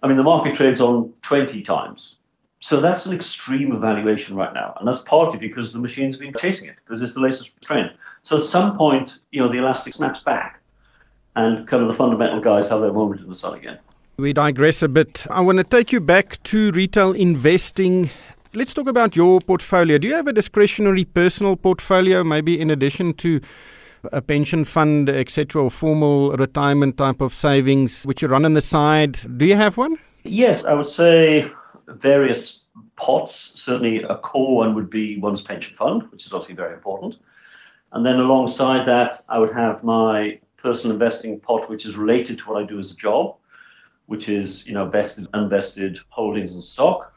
I 0.04 0.08
mean, 0.08 0.18
the 0.18 0.24
market 0.24 0.56
trades 0.56 0.82
on 0.82 1.14
20 1.22 1.62
times. 1.64 2.16
So 2.60 2.80
that's 2.80 3.06
an 3.06 3.14
extreme 3.14 3.74
evaluation 3.74 4.36
right 4.36 4.54
now. 4.54 4.76
And 4.80 4.88
that's 4.88 5.02
partly 5.02 5.38
because 5.38 5.74
the 5.74 5.80
machine's 5.80 6.18
been 6.18 6.34
chasing 6.40 6.68
it, 6.68 6.76
because 6.84 7.02
it's 7.02 7.14
the 7.14 7.20
latest 7.20 7.60
trend. 7.62 7.92
So 8.24 8.38
at 8.38 8.44
some 8.44 8.78
point, 8.78 9.20
you 9.32 9.42
know, 9.42 9.52
the 9.52 9.60
elastic 9.60 9.94
snaps 9.94 10.22
back 10.22 10.62
and 11.36 11.68
kind 11.68 11.84
of 11.84 11.90
the 11.90 11.96
fundamental 11.96 12.40
guys 12.40 12.70
have 12.70 12.82
their 12.82 12.94
moment 12.94 13.22
in 13.22 13.28
the 13.28 13.36
sun 13.36 13.58
again. 13.58 13.78
We 14.18 14.34
digress 14.34 14.82
a 14.82 14.88
bit. 14.88 15.26
I 15.30 15.42
want 15.42 15.58
to 15.58 15.64
take 15.64 15.92
you 15.92 16.00
back 16.00 16.42
to 16.44 16.72
retail 16.72 17.12
investing 17.12 18.10
let's 18.56 18.74
talk 18.74 18.88
about 18.88 19.16
your 19.16 19.42
portfolio. 19.42 19.98
Do 19.98 20.08
you 20.08 20.16
have 20.16 20.28
a 20.28 20.34
discretionary 20.34 21.06
personal 21.06 21.56
portfolio, 21.56 22.24
maybe 22.24 22.60
in 22.60 22.70
addition 22.70 23.14
to 23.16 23.42
a 24.12 24.22
pension 24.22 24.66
fund, 24.66 25.10
etc., 25.10 25.64
or 25.64 25.72
formal 25.72 26.32
retirement 26.32 26.98
type 26.98 27.22
of 27.22 27.34
savings, 27.34 28.04
which 28.04 28.22
you 28.22 28.28
run 28.28 28.46
on 28.46 28.54
the 28.54 28.62
side? 28.62 29.20
Do 29.38 29.46
you 29.46 29.56
have 29.56 29.78
one? 29.78 29.98
Yes, 30.24 30.64
I 30.64 30.74
would 30.74 30.88
say 30.88 31.52
various 31.88 32.64
pots. 32.96 33.54
Certainly, 33.56 34.04
a 34.04 34.16
core 34.16 34.58
one 34.58 34.76
would 34.76 34.90
be 34.90 35.18
one's 35.20 35.42
pension 35.42 35.76
fund, 35.76 36.04
which 36.12 36.26
is 36.26 36.34
obviously 36.34 36.56
very 36.56 36.74
important. 36.74 37.18
And 37.92 38.06
then 38.06 38.16
alongside 38.16 38.88
that, 38.88 39.24
I 39.30 39.40
would 39.40 39.54
have 39.54 39.84
my 39.84 40.40
personal 40.58 40.96
investing 40.96 41.40
pot, 41.40 41.70
which 41.70 41.86
is 41.86 41.98
related 41.98 42.40
to 42.40 42.44
what 42.46 42.64
I 42.64 42.66
do 42.66 42.80
as 42.80 42.92
a 42.92 42.96
job, 42.96 43.36
which 44.08 44.30
is 44.30 44.66
you 44.68 44.74
know 44.74 44.86
vested, 44.86 45.28
unvested 45.34 46.00
holdings 46.10 46.54
and 46.54 46.64
stock. 46.64 47.14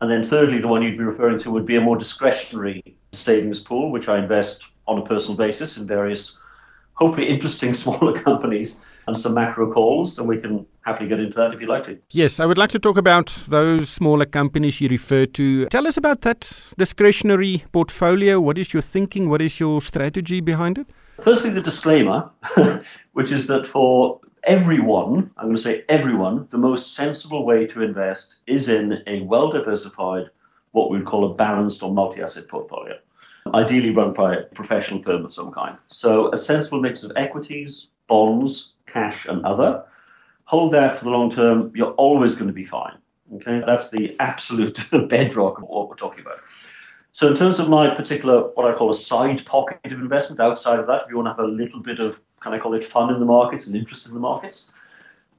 And 0.00 0.10
then 0.10 0.24
thirdly, 0.24 0.60
the 0.60 0.68
one 0.68 0.82
you'd 0.82 0.98
be 0.98 1.04
referring 1.04 1.38
to 1.40 1.50
would 1.50 1.66
be 1.66 1.76
a 1.76 1.80
more 1.80 1.96
discretionary 1.96 2.82
savings 3.12 3.60
pool, 3.60 3.90
which 3.90 4.08
I 4.08 4.18
invest 4.18 4.64
on 4.86 4.98
a 4.98 5.04
personal 5.04 5.36
basis 5.36 5.76
in 5.76 5.86
various, 5.86 6.38
hopefully 6.94 7.28
interesting 7.28 7.74
smaller 7.84 8.20
companies 8.20 8.82
and 9.06 9.16
some 9.16 9.34
macro 9.34 9.72
calls, 9.72 10.18
and 10.18 10.28
we 10.28 10.38
can 10.38 10.66
happily 10.82 11.08
get 11.08 11.20
into 11.20 11.36
that 11.36 11.52
if 11.52 11.60
you'd 11.60 11.68
like 11.68 11.84
to. 11.84 11.98
Yes, 12.10 12.40
I 12.40 12.46
would 12.46 12.58
like 12.58 12.70
to 12.70 12.78
talk 12.78 12.96
about 12.96 13.26
those 13.48 13.90
smaller 13.90 14.24
companies 14.24 14.80
you 14.80 14.88
refer 14.88 15.26
to. 15.26 15.66
Tell 15.66 15.86
us 15.86 15.96
about 15.96 16.22
that 16.22 16.72
discretionary 16.78 17.64
portfolio. 17.72 18.40
What 18.40 18.58
is 18.58 18.72
your 18.72 18.82
thinking? 18.82 19.28
What 19.28 19.42
is 19.42 19.58
your 19.58 19.80
strategy 19.80 20.40
behind 20.40 20.78
it? 20.78 20.88
Firstly, 21.22 21.50
the 21.50 21.60
disclaimer, 21.60 22.30
which 23.12 23.32
is 23.32 23.46
that 23.48 23.66
for 23.66 24.20
everyone, 24.44 25.30
I'm 25.36 25.46
going 25.46 25.56
to 25.56 25.62
say 25.62 25.84
everyone, 25.88 26.46
the 26.50 26.58
most 26.58 26.94
sensible 26.94 27.44
way 27.44 27.66
to 27.66 27.82
invest 27.82 28.36
is 28.46 28.68
in 28.68 29.02
a 29.06 29.22
well 29.22 29.50
diversified, 29.50 30.30
what 30.72 30.90
we'd 30.90 31.04
call 31.04 31.30
a 31.30 31.34
balanced 31.34 31.82
or 31.82 31.92
multi 31.92 32.22
asset 32.22 32.48
portfolio, 32.48 32.96
ideally 33.54 33.90
run 33.90 34.12
by 34.12 34.36
a 34.36 34.42
professional 34.42 35.02
firm 35.02 35.24
of 35.24 35.32
some 35.32 35.52
kind. 35.52 35.76
So, 35.88 36.32
a 36.32 36.38
sensible 36.38 36.80
mix 36.80 37.02
of 37.02 37.12
equities, 37.16 37.88
bonds, 38.06 38.74
cash, 38.86 39.26
and 39.26 39.44
other. 39.44 39.84
Hold 40.44 40.72
that 40.72 40.98
for 40.98 41.04
the 41.04 41.10
long 41.10 41.30
term, 41.30 41.72
you're 41.74 41.92
always 41.92 42.34
going 42.34 42.48
to 42.48 42.52
be 42.52 42.64
fine. 42.64 42.96
Okay, 43.36 43.62
that's 43.64 43.90
the 43.90 44.16
absolute 44.18 44.78
bedrock 45.08 45.58
of 45.58 45.64
what 45.68 45.88
we're 45.88 45.94
talking 45.94 46.22
about. 46.22 46.38
So, 47.12 47.28
in 47.28 47.36
terms 47.36 47.58
of 47.58 47.68
my 47.68 47.92
particular, 47.94 48.48
what 48.54 48.72
I 48.72 48.76
call 48.76 48.90
a 48.90 48.94
side 48.94 49.44
pocket 49.44 49.80
of 49.84 49.98
investment, 50.00 50.40
outside 50.40 50.78
of 50.78 50.86
that, 50.86 51.02
if 51.02 51.10
you 51.10 51.16
want 51.16 51.26
to 51.26 51.30
have 51.30 51.50
a 51.50 51.52
little 51.52 51.80
bit 51.80 51.98
of 51.98 52.20
can 52.40 52.54
I 52.54 52.58
call 52.58 52.74
it 52.74 52.84
fun 52.84 53.12
in 53.12 53.20
the 53.20 53.26
markets 53.26 53.66
and 53.66 53.76
interest 53.76 54.06
in 54.06 54.14
the 54.14 54.20
markets. 54.20 54.72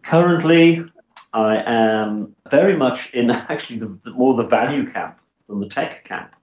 Currently, 0.03 0.85
I 1.33 1.57
am 1.65 2.35
very 2.49 2.75
much 2.75 3.13
in 3.13 3.31
actually 3.31 3.79
the, 3.79 3.97
the, 4.03 4.11
more 4.11 4.35
the 4.35 4.43
value 4.43 4.89
camp 4.91 5.19
than 5.47 5.59
the 5.59 5.69
tech 5.69 6.05
camp. 6.05 6.35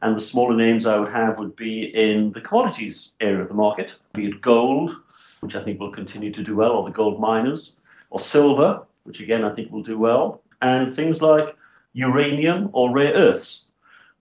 And 0.00 0.16
the 0.16 0.20
smaller 0.20 0.56
names 0.56 0.86
I 0.86 0.98
would 0.98 1.12
have 1.12 1.38
would 1.38 1.54
be 1.54 1.84
in 1.94 2.32
the 2.32 2.40
commodities 2.40 3.10
area 3.20 3.42
of 3.42 3.48
the 3.48 3.54
market, 3.54 3.94
be 4.14 4.26
it 4.26 4.40
gold, 4.40 4.96
which 5.40 5.54
I 5.54 5.62
think 5.62 5.78
will 5.78 5.92
continue 5.92 6.32
to 6.32 6.42
do 6.42 6.56
well, 6.56 6.72
or 6.72 6.84
the 6.84 6.94
gold 6.94 7.20
miners, 7.20 7.76
or 8.10 8.18
silver, 8.18 8.82
which 9.04 9.20
again 9.20 9.44
I 9.44 9.54
think 9.54 9.70
will 9.70 9.82
do 9.82 9.98
well, 9.98 10.42
and 10.60 10.94
things 10.94 11.22
like 11.22 11.56
uranium 11.92 12.70
or 12.72 12.92
rare 12.92 13.12
earths, 13.12 13.70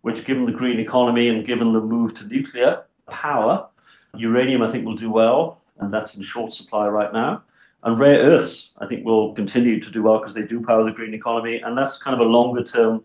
which 0.02 0.26
given 0.26 0.46
the 0.46 0.52
green 0.52 0.80
economy 0.80 1.30
and 1.30 1.46
given 1.46 1.74
the 1.74 1.80
move 1.80 2.14
to 2.16 2.26
nuclear 2.26 2.84
power, 3.10 3.68
Uranium, 4.16 4.62
I 4.62 4.72
think, 4.72 4.86
will 4.86 4.96
do 4.96 5.12
well, 5.12 5.62
and 5.80 5.92
that's 5.92 6.16
in 6.16 6.24
short 6.24 6.54
supply 6.54 6.88
right 6.88 7.14
now. 7.14 7.44
And 7.84 7.98
rare 7.98 8.20
earths, 8.20 8.76
I 8.80 8.88
think, 8.88 9.06
will 9.06 9.34
continue 9.34 9.80
to 9.80 9.90
do 9.90 10.04
well 10.04 10.20
because 10.20 10.34
they 10.34 10.44
do 10.44 10.62
power 10.62 10.84
the 10.84 10.92
green 10.92 11.14
economy, 11.14 11.62
and 11.62 11.78
that's 11.78 11.98
kind 11.98 12.14
of 12.14 12.26
a 12.26 12.30
longer 12.30 12.64
term, 12.64 13.04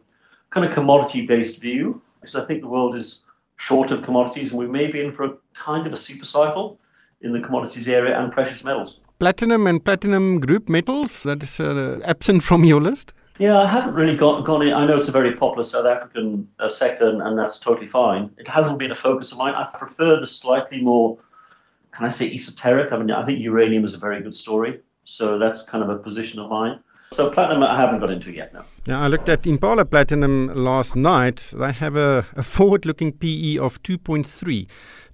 kind 0.50 0.66
of 0.66 0.72
commodity 0.72 1.26
based 1.26 1.60
view. 1.60 2.02
Because 2.20 2.36
I 2.36 2.44
think 2.44 2.60
the 2.60 2.68
world 2.68 2.94
is 2.94 3.24
short 3.56 3.90
of 3.90 4.02
commodities, 4.02 4.50
and 4.50 4.58
we 4.58 4.66
may 4.66 4.90
be 4.90 5.00
in 5.00 5.12
for 5.12 5.24
a 5.24 5.32
kind 5.54 5.86
of 5.86 5.92
a 5.92 5.96
super 5.96 6.26
cycle 6.26 6.78
in 7.22 7.32
the 7.32 7.40
commodities 7.40 7.88
area 7.88 8.18
and 8.18 8.30
precious 8.32 8.64
metals. 8.64 9.00
Platinum 9.18 9.66
and 9.66 9.82
platinum 9.82 10.40
group 10.40 10.68
metals, 10.68 11.22
that 11.22 11.42
is 11.42 11.58
uh, 11.58 12.00
absent 12.04 12.42
from 12.42 12.64
your 12.64 12.82
list? 12.82 13.14
Yeah, 13.38 13.58
I 13.58 13.66
haven't 13.66 13.94
really 13.94 14.16
got, 14.16 14.44
gone 14.44 14.66
in. 14.66 14.72
I 14.72 14.86
know 14.86 14.96
it's 14.96 15.08
a 15.08 15.12
very 15.12 15.34
popular 15.34 15.62
South 15.62 15.84
African 15.84 16.48
uh, 16.58 16.70
sector, 16.70 17.08
and, 17.08 17.20
and, 17.20 17.38
that's 17.38 17.58
totally 17.58 17.86
fine. 17.86 18.30
It 18.38 18.48
hasn't 18.48 18.78
been 18.78 18.90
a 18.90 18.94
focus 18.94 19.30
of 19.30 19.38
mine. 19.38 19.54
I 19.54 19.68
prefer 19.76 20.18
the 20.18 20.26
slightly 20.26 20.80
more, 20.80 21.18
can 21.92 22.06
I 22.06 22.08
say, 22.08 22.32
esoteric? 22.32 22.92
I 22.92 22.98
mean, 22.98 23.10
I 23.10 23.26
think 23.26 23.40
uranium 23.40 23.84
is 23.84 23.92
a 23.92 23.98
very 23.98 24.22
good 24.22 24.34
story, 24.34 24.80
so 25.04 25.38
that's 25.38 25.64
kind 25.64 25.84
of 25.84 25.90
a 25.90 25.98
position 25.98 26.38
of 26.38 26.48
mine. 26.48 26.80
So 27.12 27.30
platinum, 27.30 27.62
I 27.62 27.80
haven't 27.80 28.00
got 28.00 28.10
into 28.10 28.32
yet. 28.32 28.52
No. 28.52 28.64
Now 28.86 29.02
I 29.02 29.08
looked 29.08 29.28
at 29.28 29.46
Impala 29.46 29.84
Platinum 29.84 30.52
last 30.54 30.96
night. 30.96 31.52
They 31.56 31.72
have 31.72 31.96
a, 31.96 32.26
a 32.34 32.42
forward-looking 32.42 33.12
PE 33.12 33.58
of 33.58 33.82
2.3 33.82 34.66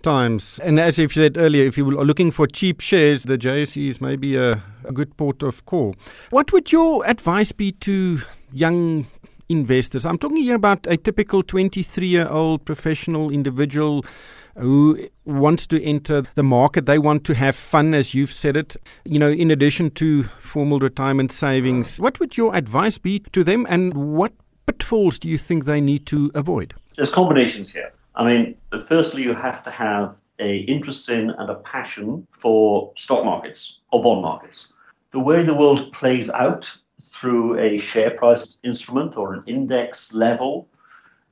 times, 0.03 0.59
and 0.65 0.81
as 0.81 0.99
you 0.99 1.09
said 1.09 1.37
earlier, 1.37 1.65
if 1.65 1.77
you 1.77 1.87
are 1.99 2.05
looking 2.05 2.31
for 2.31 2.47
cheap 2.47 2.81
shares, 2.81 3.25
the 3.25 3.39
JSE 3.39 3.89
is 3.89 4.01
maybe 4.01 4.37
a, 4.37 4.63
a 4.85 4.93
good 4.93 5.17
port 5.17 5.43
of 5.43 5.65
call. 5.67 5.95
What 6.31 6.53
would 6.53 6.73
your 6.73 7.07
advice 7.07 7.53
be 7.53 7.73
to 7.73 8.21
young 8.53 9.07
investors? 9.49 10.05
I'm 10.07 10.19
talking 10.19 10.39
here 10.39 10.57
about 10.57 10.87
a 10.87 10.97
typical 10.97 11.43
23-year-old 11.45 12.65
professional 12.65 13.31
individual 13.31 14.05
who 14.57 15.09
wants 15.25 15.67
to 15.69 15.83
enter 15.83 16.23
the 16.35 16.43
market. 16.43 16.87
They 16.87 16.99
want 16.99 17.25
to 17.25 17.35
have 17.35 17.57
fun, 17.57 17.95
as 17.95 18.15
you've 18.15 18.33
said 18.33 18.57
it, 18.57 18.77
you 19.05 19.19
know, 19.19 19.31
in 19.31 19.51
addition 19.51 19.91
to 19.93 20.25
formal 20.41 20.79
retirement 20.79 21.33
savings. 21.33 21.99
What 21.99 22.21
would 22.21 22.37
your 22.37 22.55
advice 22.55 22.99
be 22.99 23.21
to 23.33 23.45
them, 23.45 23.67
and 23.69 23.95
what 23.95 24.33
pitfalls 24.67 25.19
do 25.19 25.29
you 25.29 25.39
think 25.39 25.65
they 25.65 25.81
need 25.81 26.07
to 26.07 26.31
avoid? 26.35 26.75
There's 26.97 27.11
combinations 27.11 27.73
here. 27.73 27.93
I 28.15 28.25
mean, 28.25 28.55
firstly, 28.87 29.23
you 29.23 29.35
have 29.35 29.63
to 29.65 29.71
have 29.71 30.15
a 30.39 30.59
interest 30.59 31.09
in 31.09 31.31
and 31.31 31.51
a 31.51 31.55
passion 31.57 32.27
for 32.33 32.93
stock 32.97 33.25
markets 33.25 33.79
or 33.91 34.03
bond 34.03 34.23
markets. 34.23 34.73
The 35.13 35.21
way 35.21 35.45
the 35.45 35.55
world 35.55 35.93
plays 35.93 36.31
out 36.31 36.71
through 37.07 37.59
a 37.59 37.79
share 37.79 38.11
price 38.11 38.57
instrument 38.65 39.17
or 39.17 39.35
an 39.35 39.45
index 39.47 40.13
level 40.15 40.69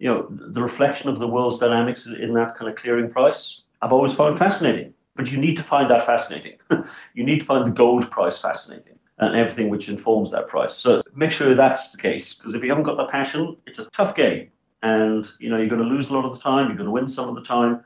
you 0.00 0.08
know, 0.08 0.26
the 0.30 0.62
reflection 0.62 1.10
of 1.10 1.18
the 1.18 1.28
world's 1.28 1.58
dynamics 1.58 2.06
in 2.06 2.32
that 2.34 2.56
kind 2.56 2.70
of 2.70 2.76
clearing 2.76 3.10
price, 3.10 3.62
I've 3.82 3.92
always 3.92 4.14
found 4.14 4.38
fascinating. 4.38 4.94
But 5.14 5.30
you 5.30 5.36
need 5.36 5.56
to 5.58 5.62
find 5.62 5.90
that 5.90 6.06
fascinating. 6.06 6.56
you 7.14 7.22
need 7.22 7.40
to 7.40 7.44
find 7.44 7.66
the 7.66 7.70
gold 7.70 8.10
price 8.10 8.38
fascinating 8.38 8.98
and 9.18 9.36
everything 9.36 9.68
which 9.68 9.90
informs 9.90 10.30
that 10.30 10.48
price. 10.48 10.74
So 10.74 11.02
make 11.14 11.30
sure 11.30 11.54
that's 11.54 11.92
the 11.92 11.98
case, 11.98 12.34
because 12.34 12.54
if 12.54 12.62
you 12.62 12.70
haven't 12.70 12.84
got 12.84 12.96
the 12.96 13.04
passion, 13.06 13.58
it's 13.66 13.78
a 13.78 13.90
tough 13.90 14.16
game. 14.16 14.50
and 14.82 15.28
you 15.38 15.50
know 15.50 15.58
you're 15.58 15.68
going 15.68 15.82
to 15.82 15.86
lose 15.86 16.08
a 16.08 16.14
lot 16.14 16.24
of 16.24 16.32
the 16.32 16.40
time, 16.40 16.68
you're 16.68 16.76
going 16.76 16.86
to 16.86 16.90
win 16.90 17.06
some 17.06 17.28
of 17.28 17.34
the 17.34 17.42
time. 17.42 17.82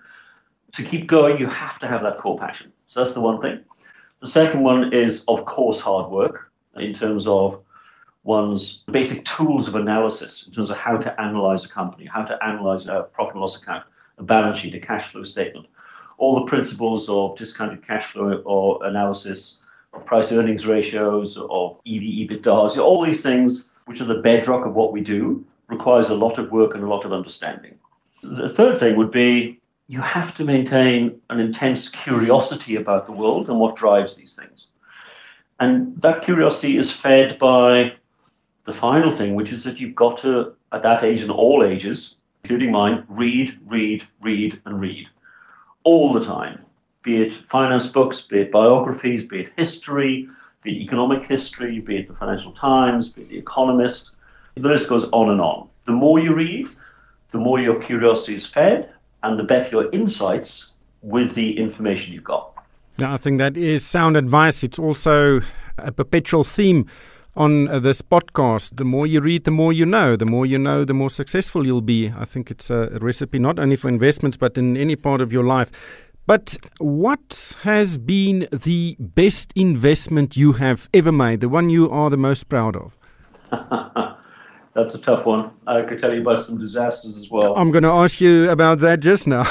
To 0.74 0.82
keep 0.84 1.08
going, 1.08 1.38
you 1.38 1.48
have 1.48 1.80
to 1.80 1.88
have 1.88 2.02
that 2.02 2.18
core 2.18 2.38
passion. 2.38 2.72
So 2.86 3.02
that's 3.02 3.14
the 3.14 3.20
one 3.20 3.40
thing. 3.40 3.64
The 4.20 4.28
second 4.28 4.62
one 4.62 4.92
is, 4.92 5.24
of 5.26 5.44
course, 5.44 5.80
hard 5.80 6.10
work 6.10 6.52
in 6.76 6.94
terms 6.94 7.26
of 7.26 7.63
one's 8.24 8.82
basic 8.90 9.24
tools 9.24 9.68
of 9.68 9.76
analysis, 9.76 10.46
in 10.46 10.52
terms 10.54 10.70
of 10.70 10.76
how 10.76 10.96
to 10.96 11.20
analyze 11.20 11.64
a 11.64 11.68
company, 11.68 12.06
how 12.06 12.24
to 12.24 12.42
analyze 12.44 12.88
a 12.88 13.06
profit 13.12 13.34
and 13.34 13.42
loss 13.42 13.62
account, 13.62 13.84
a 14.18 14.22
balance 14.22 14.58
sheet, 14.58 14.74
a 14.74 14.80
cash 14.80 15.12
flow 15.12 15.22
statement. 15.22 15.66
All 16.16 16.40
the 16.40 16.46
principles 16.46 17.08
of 17.08 17.36
discounted 17.36 17.86
cash 17.86 18.12
flow 18.12 18.42
or 18.44 18.84
analysis, 18.84 19.62
of 19.92 20.04
price 20.06 20.32
earnings 20.32 20.66
ratios, 20.66 21.36
of 21.36 21.76
EV, 21.86 22.02
EBITDAs, 22.02 22.78
all 22.78 23.04
these 23.04 23.22
things, 23.22 23.70
which 23.86 24.00
are 24.00 24.06
the 24.06 24.22
bedrock 24.22 24.64
of 24.64 24.74
what 24.74 24.92
we 24.92 25.00
do, 25.00 25.44
requires 25.68 26.08
a 26.08 26.14
lot 26.14 26.38
of 26.38 26.50
work 26.50 26.74
and 26.74 26.82
a 26.82 26.88
lot 26.88 27.04
of 27.04 27.12
understanding. 27.12 27.74
The 28.22 28.48
third 28.48 28.78
thing 28.78 28.96
would 28.96 29.10
be 29.10 29.60
you 29.88 30.00
have 30.00 30.34
to 30.36 30.44
maintain 30.44 31.20
an 31.28 31.40
intense 31.40 31.88
curiosity 31.90 32.76
about 32.76 33.04
the 33.04 33.12
world 33.12 33.50
and 33.50 33.60
what 33.60 33.76
drives 33.76 34.16
these 34.16 34.34
things. 34.34 34.68
And 35.60 36.00
that 36.00 36.24
curiosity 36.24 36.78
is 36.78 36.90
fed 36.90 37.38
by 37.38 37.92
the 38.64 38.72
final 38.72 39.14
thing, 39.14 39.34
which 39.34 39.52
is 39.52 39.64
that 39.64 39.78
you've 39.78 39.94
got 39.94 40.18
to, 40.18 40.54
at 40.72 40.82
that 40.82 41.04
age 41.04 41.22
and 41.22 41.30
all 41.30 41.64
ages, 41.64 42.16
including 42.42 42.72
mine, 42.72 43.04
read, 43.08 43.58
read, 43.66 44.02
read, 44.20 44.60
and 44.64 44.80
read 44.80 45.06
all 45.84 46.12
the 46.12 46.24
time. 46.24 46.60
Be 47.02 47.22
it 47.22 47.32
finance 47.32 47.86
books, 47.86 48.22
be 48.22 48.40
it 48.40 48.50
biographies, 48.50 49.24
be 49.24 49.40
it 49.40 49.52
history, 49.56 50.28
be 50.62 50.72
it 50.72 50.82
economic 50.82 51.22
history, 51.28 51.78
be 51.80 51.98
it 51.98 52.08
the 52.08 52.14
Financial 52.14 52.52
Times, 52.52 53.10
be 53.10 53.22
it 53.22 53.28
The 53.28 53.38
Economist. 53.38 54.12
The 54.56 54.68
list 54.68 54.88
goes 54.88 55.04
on 55.12 55.30
and 55.30 55.40
on. 55.40 55.68
The 55.84 55.92
more 55.92 56.18
you 56.18 56.32
read, 56.32 56.68
the 57.32 57.38
more 57.38 57.60
your 57.60 57.80
curiosity 57.80 58.36
is 58.36 58.46
fed, 58.46 58.90
and 59.22 59.38
the 59.38 59.42
better 59.42 59.68
your 59.70 59.90
insights 59.92 60.72
with 61.02 61.34
the 61.34 61.58
information 61.58 62.14
you've 62.14 62.24
got. 62.24 62.52
Now, 62.98 63.12
I 63.12 63.16
think 63.16 63.38
that 63.38 63.56
is 63.56 63.84
sound 63.84 64.16
advice. 64.16 64.62
It's 64.62 64.78
also 64.78 65.42
a 65.76 65.92
perpetual 65.92 66.44
theme 66.44 66.86
on 67.36 67.68
uh, 67.68 67.78
this 67.78 68.02
podcast. 68.02 68.76
The 68.76 68.84
more 68.84 69.06
you 69.06 69.20
read, 69.20 69.44
the 69.44 69.50
more 69.50 69.72
you 69.72 69.86
know. 69.86 70.16
The 70.16 70.26
more 70.26 70.46
you 70.46 70.58
know, 70.58 70.84
the 70.84 70.94
more 70.94 71.10
successful 71.10 71.66
you'll 71.66 71.80
be. 71.80 72.12
I 72.16 72.24
think 72.24 72.50
it's 72.50 72.70
a 72.70 72.98
recipe 73.00 73.38
not 73.38 73.58
only 73.58 73.76
for 73.76 73.88
investments, 73.88 74.36
but 74.36 74.56
in 74.56 74.76
any 74.76 74.96
part 74.96 75.20
of 75.20 75.32
your 75.32 75.44
life. 75.44 75.70
But 76.26 76.56
what 76.78 77.54
has 77.62 77.98
been 77.98 78.48
the 78.50 78.96
best 78.98 79.52
investment 79.54 80.36
you 80.36 80.52
have 80.52 80.88
ever 80.94 81.12
made, 81.12 81.40
the 81.40 81.50
one 81.50 81.68
you 81.68 81.90
are 81.90 82.08
the 82.08 82.16
most 82.16 82.48
proud 82.48 82.76
of? 82.76 82.96
That's 84.74 84.94
a 84.94 84.98
tough 84.98 85.26
one. 85.26 85.52
I 85.66 85.82
could 85.82 86.00
tell 86.00 86.12
you 86.12 86.22
about 86.22 86.40
some 86.40 86.58
disasters 86.58 87.16
as 87.16 87.30
well. 87.30 87.54
I'm 87.56 87.70
going 87.70 87.84
to 87.84 87.90
ask 87.90 88.20
you 88.20 88.50
about 88.50 88.80
that 88.80 89.00
just 89.00 89.26
now. 89.26 89.44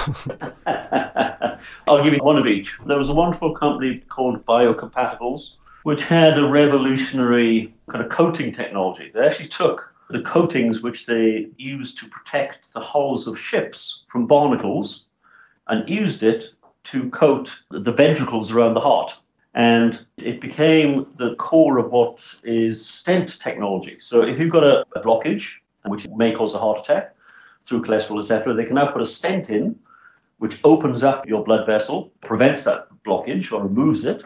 I'll 1.88 2.04
give 2.04 2.14
you 2.14 2.24
one 2.24 2.38
of 2.38 2.48
each. 2.48 2.78
There 2.86 2.98
was 2.98 3.10
a 3.10 3.14
wonderful 3.14 3.54
company 3.56 4.00
called 4.00 4.44
Biocompatibles, 4.46 5.58
which 5.84 6.04
had 6.04 6.38
a 6.38 6.48
revolutionary 6.48 7.74
kind 7.90 8.04
of 8.04 8.10
coating 8.10 8.54
technology. 8.54 9.12
They 9.14 9.26
actually 9.26 9.50
took 9.50 9.94
the 10.10 10.22
coatings 10.22 10.82
which 10.82 11.06
they 11.06 11.48
used 11.58 11.98
to 12.00 12.08
protect 12.08 12.74
the 12.74 12.80
hulls 12.80 13.28
of 13.28 13.40
ships 13.40 14.06
from 14.10 14.28
barnacles 14.28 15.06
and 15.68 15.90
used 15.90 16.24
it 16.24 16.54
to 16.86 17.10
coat 17.12 17.56
the 17.72 17.92
ventricles 17.92 18.52
around 18.52 18.74
the 18.74 18.82
heart 18.82 19.14
and 19.56 20.06
it 20.18 20.42
became 20.42 21.06
the 21.18 21.36
core 21.36 21.78
of 21.78 21.92
what 21.92 22.20
is 22.44 22.84
stent 22.84 23.40
technology. 23.40 23.98
So 24.00 24.24
if 24.24 24.40
you've 24.40 24.52
got 24.52 24.64
a, 24.64 24.86
a 24.96 25.02
blockage, 25.02 25.48
which 25.86 26.08
may 26.10 26.34
cause 26.34 26.54
a 26.54 26.60
heart 26.60 26.80
attack 26.80 27.16
through 27.66 27.84
cholesterol, 27.84 28.20
etc., 28.20 28.54
they 28.54 28.66
can 28.66 28.76
now 28.76 28.88
put 28.88 29.02
a 29.02 29.06
stent 29.06 29.50
in, 29.50 29.78
which 30.40 30.60
opens 30.64 31.04
up 31.04 31.28
your 31.28 31.44
blood 31.44 31.66
vessel, 31.66 32.12
prevents 32.22 32.64
that 32.64 32.88
blockage 33.06 33.52
or 33.52 33.64
removes 33.64 34.06
it. 34.06 34.24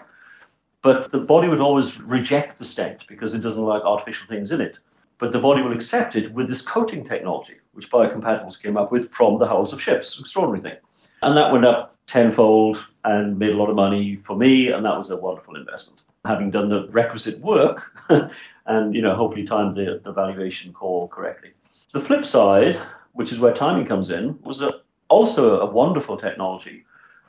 But 0.81 1.11
the 1.11 1.19
body 1.19 1.47
would 1.47 1.59
always 1.59 1.99
reject 2.01 2.59
the 2.59 2.65
stent 2.65 3.05
because 3.07 3.33
it 3.33 3.39
doesn't 3.39 3.63
like 3.63 3.83
artificial 3.83 4.27
things 4.27 4.51
in 4.51 4.61
it. 4.61 4.79
But 5.17 5.31
the 5.31 5.39
body 5.39 5.61
will 5.61 5.73
accept 5.73 6.15
it 6.15 6.31
with 6.31 6.47
this 6.47 6.61
coating 6.61 7.03
technology, 7.03 7.55
which 7.73 7.89
biocompatibles 7.89 8.61
came 8.61 8.77
up 8.77 8.91
with 8.91 9.11
from 9.11 9.39
the 9.39 9.47
hulls 9.47 9.73
of 9.73 9.81
ships. 9.81 10.19
Extraordinary 10.19 10.61
thing. 10.61 10.79
And 11.23 11.35
that 11.35 11.51
went 11.51 11.65
up 11.65 11.95
tenfold 12.05 12.83
and 13.03 13.37
made 13.37 13.51
a 13.51 13.57
lot 13.57 13.69
of 13.69 13.75
money 13.75 14.19
for 14.23 14.35
me, 14.35 14.69
and 14.69 14.85
that 14.85 14.97
was 14.97 15.11
a 15.11 15.17
wonderful 15.17 15.55
investment. 15.55 16.01
Having 16.25 16.51
done 16.51 16.69
the 16.69 16.87
requisite 16.89 17.39
work 17.39 17.91
and 18.65 18.95
you 18.95 19.01
know 19.01 19.15
hopefully 19.15 19.45
timed 19.45 19.75
the, 19.75 20.01
the 20.03 20.11
valuation 20.11 20.73
call 20.73 21.07
correctly. 21.07 21.51
The 21.93 22.01
flip 22.01 22.25
side, 22.25 22.79
which 23.13 23.31
is 23.31 23.39
where 23.39 23.53
timing 23.53 23.85
comes 23.85 24.09
in, 24.09 24.37
was 24.43 24.61
a, 24.61 24.81
also 25.09 25.59
a 25.61 25.65
wonderful 25.65 26.17
technology 26.17 26.85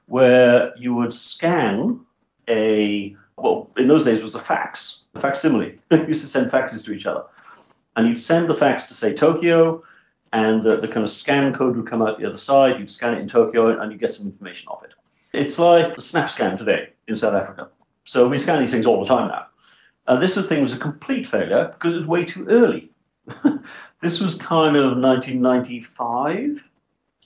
where 0.06 0.76
you 0.76 0.94
would 0.94 1.14
scan 1.14 2.00
a 2.48 3.14
well 3.42 3.70
in 3.76 3.88
those 3.88 4.04
days 4.04 4.22
was 4.22 4.34
a 4.34 4.40
fax, 4.40 5.04
a 5.14 5.20
facsimile. 5.20 5.78
you 5.90 6.06
used 6.06 6.22
to 6.22 6.28
send 6.28 6.50
faxes 6.50 6.84
to 6.84 6.92
each 6.92 7.06
other, 7.06 7.24
and 7.96 8.08
you'd 8.08 8.20
send 8.20 8.48
the 8.48 8.54
fax 8.54 8.86
to 8.86 8.94
say 8.94 9.14
Tokyo, 9.14 9.82
and 10.32 10.64
the, 10.64 10.76
the 10.76 10.88
kind 10.88 11.04
of 11.04 11.12
scan 11.12 11.54
code 11.54 11.76
would 11.76 11.86
come 11.86 12.02
out 12.02 12.18
the 12.18 12.26
other 12.26 12.36
side. 12.36 12.78
You'd 12.78 12.90
scan 12.90 13.14
it 13.14 13.20
in 13.20 13.28
Tokyo, 13.28 13.80
and 13.80 13.90
you'd 13.90 14.00
get 14.00 14.12
some 14.12 14.26
information 14.26 14.68
off 14.68 14.84
it. 14.84 14.92
It's 15.32 15.58
like 15.58 15.86
a 15.86 16.00
SnapScan 16.00 16.58
today 16.58 16.90
in 17.06 17.16
South 17.16 17.34
Africa. 17.34 17.68
So 18.04 18.26
we 18.26 18.38
scan 18.38 18.60
these 18.60 18.70
things 18.70 18.86
all 18.86 19.00
the 19.00 19.08
time 19.08 19.28
now. 19.28 19.46
Uh, 20.06 20.18
this 20.18 20.34
thing 20.34 20.62
was 20.62 20.72
a 20.72 20.78
complete 20.78 21.26
failure 21.26 21.70
because 21.74 21.92
it 21.92 21.98
was 21.98 22.06
way 22.06 22.24
too 22.24 22.46
early. 22.48 22.90
this 24.00 24.20
was 24.20 24.34
kind 24.36 24.74
of 24.74 24.96
1995, 24.96 26.64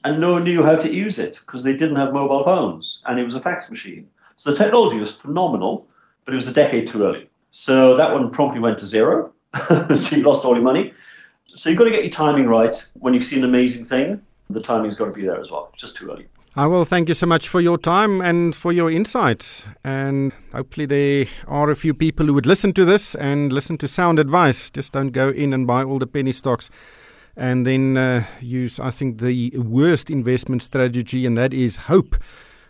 and 0.05 0.21
no 0.21 0.33
one 0.33 0.43
knew 0.43 0.65
how 0.65 0.75
to 0.75 0.93
use 0.93 1.21
it 1.21 1.39
because 1.47 1.63
they 1.63 1.73
didn't 1.75 1.95
have 1.95 2.13
mobile 2.13 2.43
phones, 2.43 3.03
and 3.07 3.21
it 3.21 3.25
was 3.25 3.37
a 3.37 3.41
fax 3.41 3.71
machine. 3.71 4.09
So 4.35 4.51
the 4.51 4.57
technology 4.57 4.99
was 4.99 5.13
phenomenal, 5.13 5.87
but 6.25 6.35
it 6.35 6.37
was 6.37 6.49
a 6.49 6.53
decade 6.53 6.89
too 6.89 7.05
early. 7.05 7.29
So 7.51 7.97
that 7.97 8.13
one 8.13 8.31
promptly 8.31 8.61
went 8.61 8.79
to 8.79 8.87
zero. 8.87 9.33
so 9.69 10.17
you 10.17 10.23
lost 10.23 10.45
all 10.45 10.55
your 10.55 10.63
money. 10.63 10.95
So 11.47 11.69
you've 11.69 11.79
got 11.79 11.85
to 11.85 11.91
get 11.91 12.03
your 12.03 12.13
timing 12.13 12.47
right. 12.47 12.75
When 12.95 13.13
you 13.13 13.21
see 13.21 13.37
an 13.37 13.45
amazing 13.45 13.85
thing, 13.87 14.23
the 14.49 14.61
timing's 14.61 14.97
got 14.97 15.07
to 15.07 15.13
be 15.13 15.23
there 15.23 15.41
as 15.41 15.51
well. 15.51 15.71
It's 15.73 15.83
just 15.83 15.97
too 15.97 16.11
early. 16.11 16.27
Hywel 16.57 16.87
thank 16.87 17.09
you 17.09 17.15
so 17.15 17.25
much 17.25 17.49
for 17.49 17.63
your 17.63 17.79
time 17.79 18.21
and 18.21 18.55
for 18.55 18.73
your 18.73 18.91
insights. 18.91 19.65
And 19.85 20.33
hopefully, 20.53 20.85
there 20.85 21.27
are 21.47 21.71
a 21.71 21.77
few 21.77 21.95
people 21.95 22.27
who 22.27 22.35
would 22.35 22.45
listen 22.45 22.75
to 22.75 22.85
this 22.85 23.15
and 23.15 23.51
listen 23.53 23.79
to 23.79 23.89
sound 23.89 24.19
advice. 24.19 24.71
Just 24.71 24.93
don't 24.93 25.13
go 25.13 25.31
in 25.31 25.55
and 25.55 25.67
buy 25.67 25.83
all 25.83 25.99
the 25.99 26.07
penny 26.07 26.33
stocks 26.33 26.69
and 27.37 27.67
then 27.67 27.97
uh, 27.97 28.27
use, 28.41 28.79
I 28.79 28.91
think, 28.91 29.21
the 29.21 29.57
worst 29.57 30.11
investment 30.11 30.63
strategy, 30.63 31.25
and 31.25 31.37
that 31.39 31.55
is 31.55 31.77
hope 31.77 32.17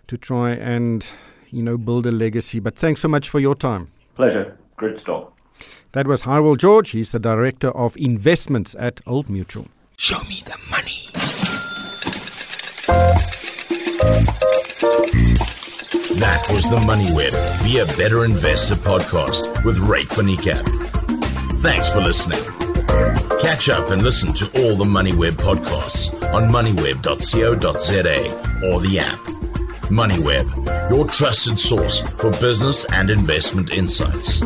to 0.06 0.16
try 0.16 0.52
and, 0.52 1.04
you 1.52 1.62
know, 1.62 1.76
build 1.76 2.06
a 2.06 2.12
legacy. 2.12 2.58
But 2.58 2.76
thanks 2.76 3.00
so 3.00 3.08
much 3.08 3.28
for 3.28 3.38
your 3.38 3.54
time. 3.54 3.88
Pleasure. 4.16 4.58
Great 4.76 4.98
to 4.98 5.04
talk. 5.04 5.32
That 5.92 6.06
was 6.06 6.22
Hywel 6.22 6.56
George. 6.56 6.90
He's 6.90 7.12
the 7.12 7.18
Director 7.18 7.70
of 7.70 7.96
Investments 7.96 8.74
at 8.78 9.00
Old 9.06 9.28
Mutual. 9.28 9.66
Show 9.96 10.20
me 10.24 10.42
the 10.44 10.56
money. 10.70 11.08
That 16.18 16.42
was 16.50 16.68
the 16.70 16.76
MoneyWeb, 16.76 17.64
Be 17.64 17.78
a 17.78 17.86
Better 17.96 18.24
Investor 18.24 18.76
podcast 18.76 19.64
with 19.64 19.78
Ryk 19.78 20.12
van 20.14 20.26
Niekerk. 20.26 20.66
Thanks 21.60 21.92
for 21.92 22.00
listening. 22.00 22.38
Catch 23.40 23.68
up 23.68 23.90
and 23.90 24.02
listen 24.02 24.32
to 24.34 24.46
all 24.62 24.76
the 24.76 24.84
MoneyWeb 24.84 25.32
podcasts 25.32 26.12
on 26.32 26.50
moneyweb.co.za 26.50 28.66
or 28.66 28.80
the 28.80 28.98
app. 28.98 29.41
MoneyWeb, 29.92 30.88
your 30.88 31.06
trusted 31.06 31.60
source 31.60 32.00
for 32.16 32.30
business 32.40 32.86
and 32.94 33.10
investment 33.10 33.70
insights. 33.72 34.40